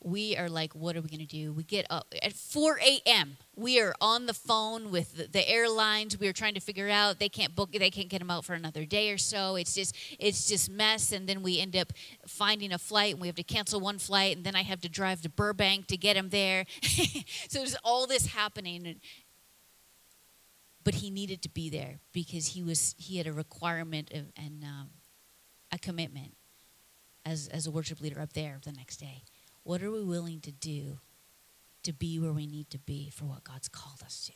We 0.01 0.37
are 0.37 0.49
like, 0.49 0.73
what 0.73 0.95
are 0.95 1.01
we 1.01 1.09
going 1.09 1.19
to 1.19 1.25
do? 1.25 1.51
We 1.51 1.63
get 1.63 1.85
up 1.89 2.15
at 2.23 2.31
4 2.31 2.79
a.m. 2.79 3.37
We 3.55 3.81
are 3.81 3.93
on 3.99 4.25
the 4.25 4.33
phone 4.33 4.91
with 4.91 5.31
the, 5.33 5.49
airlines. 5.49 6.17
We 6.17 6.27
are 6.27 6.33
trying 6.33 6.53
to 6.53 6.61
figure 6.61 6.89
out 6.89 7.19
they 7.19 7.27
can't 7.27 7.53
book, 7.53 7.73
they 7.73 7.89
can't 7.89 8.07
get 8.07 8.21
him 8.21 8.31
out 8.31 8.45
for 8.45 8.53
another 8.53 8.85
day 8.85 9.11
or 9.11 9.17
so. 9.17 9.57
It's 9.57 9.75
just, 9.75 9.95
it's 10.17 10.47
just 10.47 10.71
mess. 10.71 11.11
And 11.11 11.27
then 11.27 11.43
we 11.43 11.59
end 11.59 11.75
up 11.75 11.91
finding 12.25 12.71
a 12.71 12.77
flight, 12.77 13.13
and 13.13 13.21
we 13.21 13.27
have 13.27 13.35
to 13.35 13.43
cancel 13.43 13.81
one 13.81 13.99
flight, 13.99 14.37
and 14.37 14.45
then 14.45 14.55
I 14.55 14.63
have 14.63 14.81
to 14.81 14.89
drive 14.89 15.21
to 15.23 15.29
Burbank 15.29 15.87
to 15.87 15.97
get 15.97 16.15
him 16.15 16.29
there. 16.29 16.65
so 16.81 17.59
there's 17.59 17.75
all 17.83 18.07
this 18.07 18.27
happening, 18.27 19.01
but 20.83 20.95
he 20.95 21.09
needed 21.09 21.41
to 21.41 21.49
be 21.49 21.69
there 21.69 21.99
because 22.13 22.47
he 22.47 22.63
was 22.63 22.95
he 22.97 23.17
had 23.17 23.27
a 23.27 23.33
requirement 23.33 24.11
of, 24.13 24.31
and 24.37 24.63
um, 24.63 24.89
a 25.73 25.77
commitment 25.77 26.33
as, 27.29 27.47
as 27.49 27.67
a 27.67 27.71
worship 27.71 28.01
leader 28.01 28.19
up 28.19 28.33
there 28.33 28.59
the 28.63 28.71
next 28.71 28.97
day. 28.97 29.23
What 29.63 29.83
are 29.83 29.91
we 29.91 30.03
willing 30.03 30.39
to 30.41 30.51
do 30.51 30.99
to 31.83 31.93
be 31.93 32.19
where 32.19 32.33
we 32.33 32.47
need 32.47 32.69
to 32.71 32.79
be 32.79 33.09
for 33.09 33.25
what 33.25 33.43
God's 33.43 33.67
called 33.67 34.01
us 34.03 34.25
to? 34.27 34.33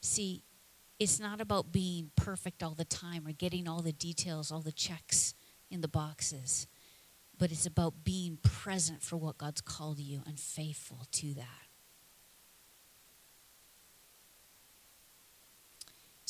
See, 0.00 0.42
it's 0.98 1.18
not 1.18 1.40
about 1.40 1.72
being 1.72 2.10
perfect 2.16 2.62
all 2.62 2.74
the 2.74 2.84
time 2.84 3.26
or 3.26 3.32
getting 3.32 3.66
all 3.66 3.80
the 3.80 3.92
details, 3.92 4.52
all 4.52 4.60
the 4.60 4.72
checks 4.72 5.34
in 5.70 5.80
the 5.80 5.88
boxes, 5.88 6.66
but 7.38 7.50
it's 7.50 7.66
about 7.66 8.04
being 8.04 8.38
present 8.42 9.02
for 9.02 9.16
what 9.16 9.38
God's 9.38 9.60
called 9.60 9.98
you 9.98 10.22
and 10.26 10.38
faithful 10.38 11.06
to 11.12 11.34
that. 11.34 11.63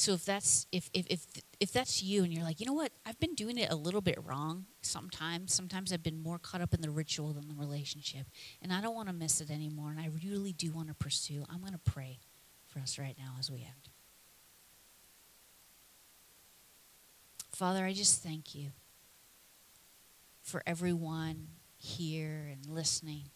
So 0.05 0.13
if 0.13 0.27
that's 0.27 0.67
if, 0.71 0.91
if 0.93 1.07
if 1.09 1.27
if 1.61 1.73
that's 1.73 2.03
you 2.03 2.25
and 2.25 2.33
you're 2.33 2.45
like, 2.45 2.61
you 2.61 2.67
know 2.67 2.75
what, 2.75 2.93
I've 3.07 3.19
been 3.21 3.35
doing 3.35 3.57
it 3.57 3.73
a 3.73 3.75
little 3.75 4.03
bit 4.03 4.19
wrong 4.23 4.67
sometimes. 4.83 5.55
Sometimes 5.55 5.95
I've 5.95 6.03
been 6.03 6.23
more 6.23 6.39
caught 6.39 6.61
up 6.61 6.75
in 6.75 6.83
the 6.83 6.91
ritual 6.91 7.33
than 7.33 7.49
the 7.49 7.55
relationship. 7.55 8.27
And 8.61 8.71
I 8.71 8.83
don't 8.83 8.95
want 8.95 9.09
to 9.09 9.15
miss 9.15 9.41
it 9.41 9.51
anymore. 9.51 9.89
And 9.89 9.99
I 9.99 10.11
really 10.23 10.53
do 10.53 10.73
want 10.73 10.89
to 10.89 10.95
pursue. 10.95 11.47
I'm 11.49 11.63
gonna 11.63 11.81
pray 11.83 12.19
for 12.67 12.81
us 12.81 12.99
right 12.99 13.17
now 13.19 13.37
as 13.39 13.51
we 13.51 13.61
end. 13.61 13.89
Father, 17.53 17.87
I 17.87 17.95
just 17.95 18.23
thank 18.23 18.55
you 18.55 18.73
for 20.43 20.63
everyone 20.67 21.47
here 21.79 22.51
and 22.53 22.67
listening. 22.67 23.31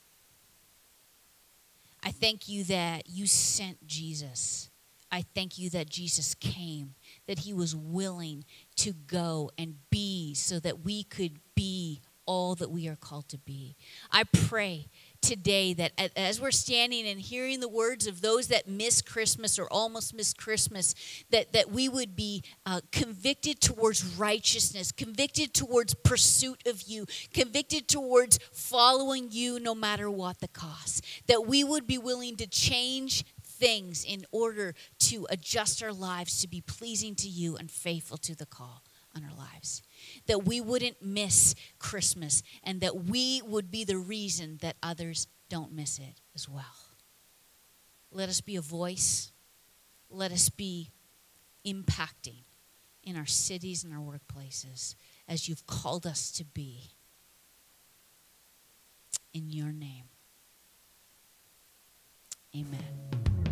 I 2.05 2.11
thank 2.11 2.47
you 2.47 2.65
that 2.65 3.09
you 3.09 3.27
sent 3.27 3.87
Jesus 3.87 4.69
I 5.11 5.25
thank 5.35 5.59
you 5.59 5.71
that 5.71 5.89
Jesus 5.89 6.35
came, 6.35 6.95
that 7.27 7.41
he 7.41 7.53
was 7.53 7.75
willing 7.75 8.45
to 8.77 8.93
go 8.93 9.51
and 9.57 9.77
be 9.91 10.35
so 10.35 10.61
that 10.61 10.85
we 10.85 11.03
could 11.03 11.39
be 11.55 12.01
all 12.29 12.55
that 12.55 12.71
we 12.71 12.87
are 12.89 12.97
called 12.97 13.27
to 13.31 13.39
be. 13.39 13.75
I 14.13 14.25
pray 14.25 14.89
today 15.23 15.73
that 15.73 15.93
as 16.15 16.41
we're 16.41 16.51
standing 16.51 17.07
and 17.09 17.19
hearing 17.19 17.61
the 17.61 17.69
words 17.69 18.07
of 18.07 18.21
those 18.21 18.49
that 18.49 18.69
miss 18.69 19.01
Christmas 19.01 19.59
or 19.59 19.67
almost 19.71 20.15
miss 20.15 20.35
Christmas, 20.35 20.95
that, 21.31 21.55
that 21.55 21.71
we 21.71 21.89
would 21.89 22.15
be 22.15 22.45
uh, 22.67 22.83
convicted 22.93 23.61
towards 23.61 24.05
righteousness, 24.17 24.93
convicted 24.93 25.55
towards 25.55 25.95
pursuit 25.95 26.61
of 26.67 26.83
you, 26.83 27.07
convicted 27.33 27.89
towards 27.89 28.39
following 28.53 29.29
you 29.31 29.59
no 29.59 29.75
matter 29.75 30.11
what 30.11 30.39
the 30.41 30.49
cost, 30.49 31.05
that 31.29 31.47
we 31.47 31.65
would 31.65 31.87
be 31.87 31.99
willing 31.99 32.37
to 32.37 32.47
change 32.47 33.25
things 33.59 34.05
in 34.05 34.25
order 34.31 34.75
to 35.01 35.27
adjust 35.31 35.83
our 35.83 35.93
lives 35.93 36.41
to 36.41 36.49
be 36.49 36.61
pleasing 36.61 37.15
to 37.17 37.29
you 37.29 37.57
and 37.57 37.71
faithful 37.71 38.17
to 38.19 38.35
the 38.35 38.47
call 38.47 38.83
on 39.17 39.25
our 39.25 39.37
lives. 39.37 39.83
That 40.27 40.45
we 40.45 40.61
wouldn't 40.61 41.03
miss 41.03 41.55
Christmas 41.79 42.43
and 42.63 42.81
that 42.81 43.05
we 43.05 43.43
would 43.45 43.71
be 43.71 43.85
the 43.85 43.99
reason 43.99 44.59
that 44.61 44.77
others 44.83 45.27
don't 45.49 45.73
miss 45.73 45.99
it 45.99 46.21
as 46.35 46.49
well. 46.49 46.65
Let 48.11 48.29
us 48.29 48.41
be 48.41 48.57
a 48.57 48.61
voice. 48.61 49.33
Let 50.11 50.33
us 50.33 50.49
be 50.49 50.91
impacting 51.67 52.45
in 53.03 53.17
our 53.17 53.27
cities 53.27 53.85
and 53.85 53.93
our 53.93 54.01
workplaces 54.01 54.95
as 55.27 55.49
you've 55.49 55.67
called 55.67 56.07
us 56.07 56.31
to 56.33 56.45
be. 56.45 56.91
In 59.35 59.51
your 59.51 59.73
name. 59.73 60.05
Amen. 62.57 63.48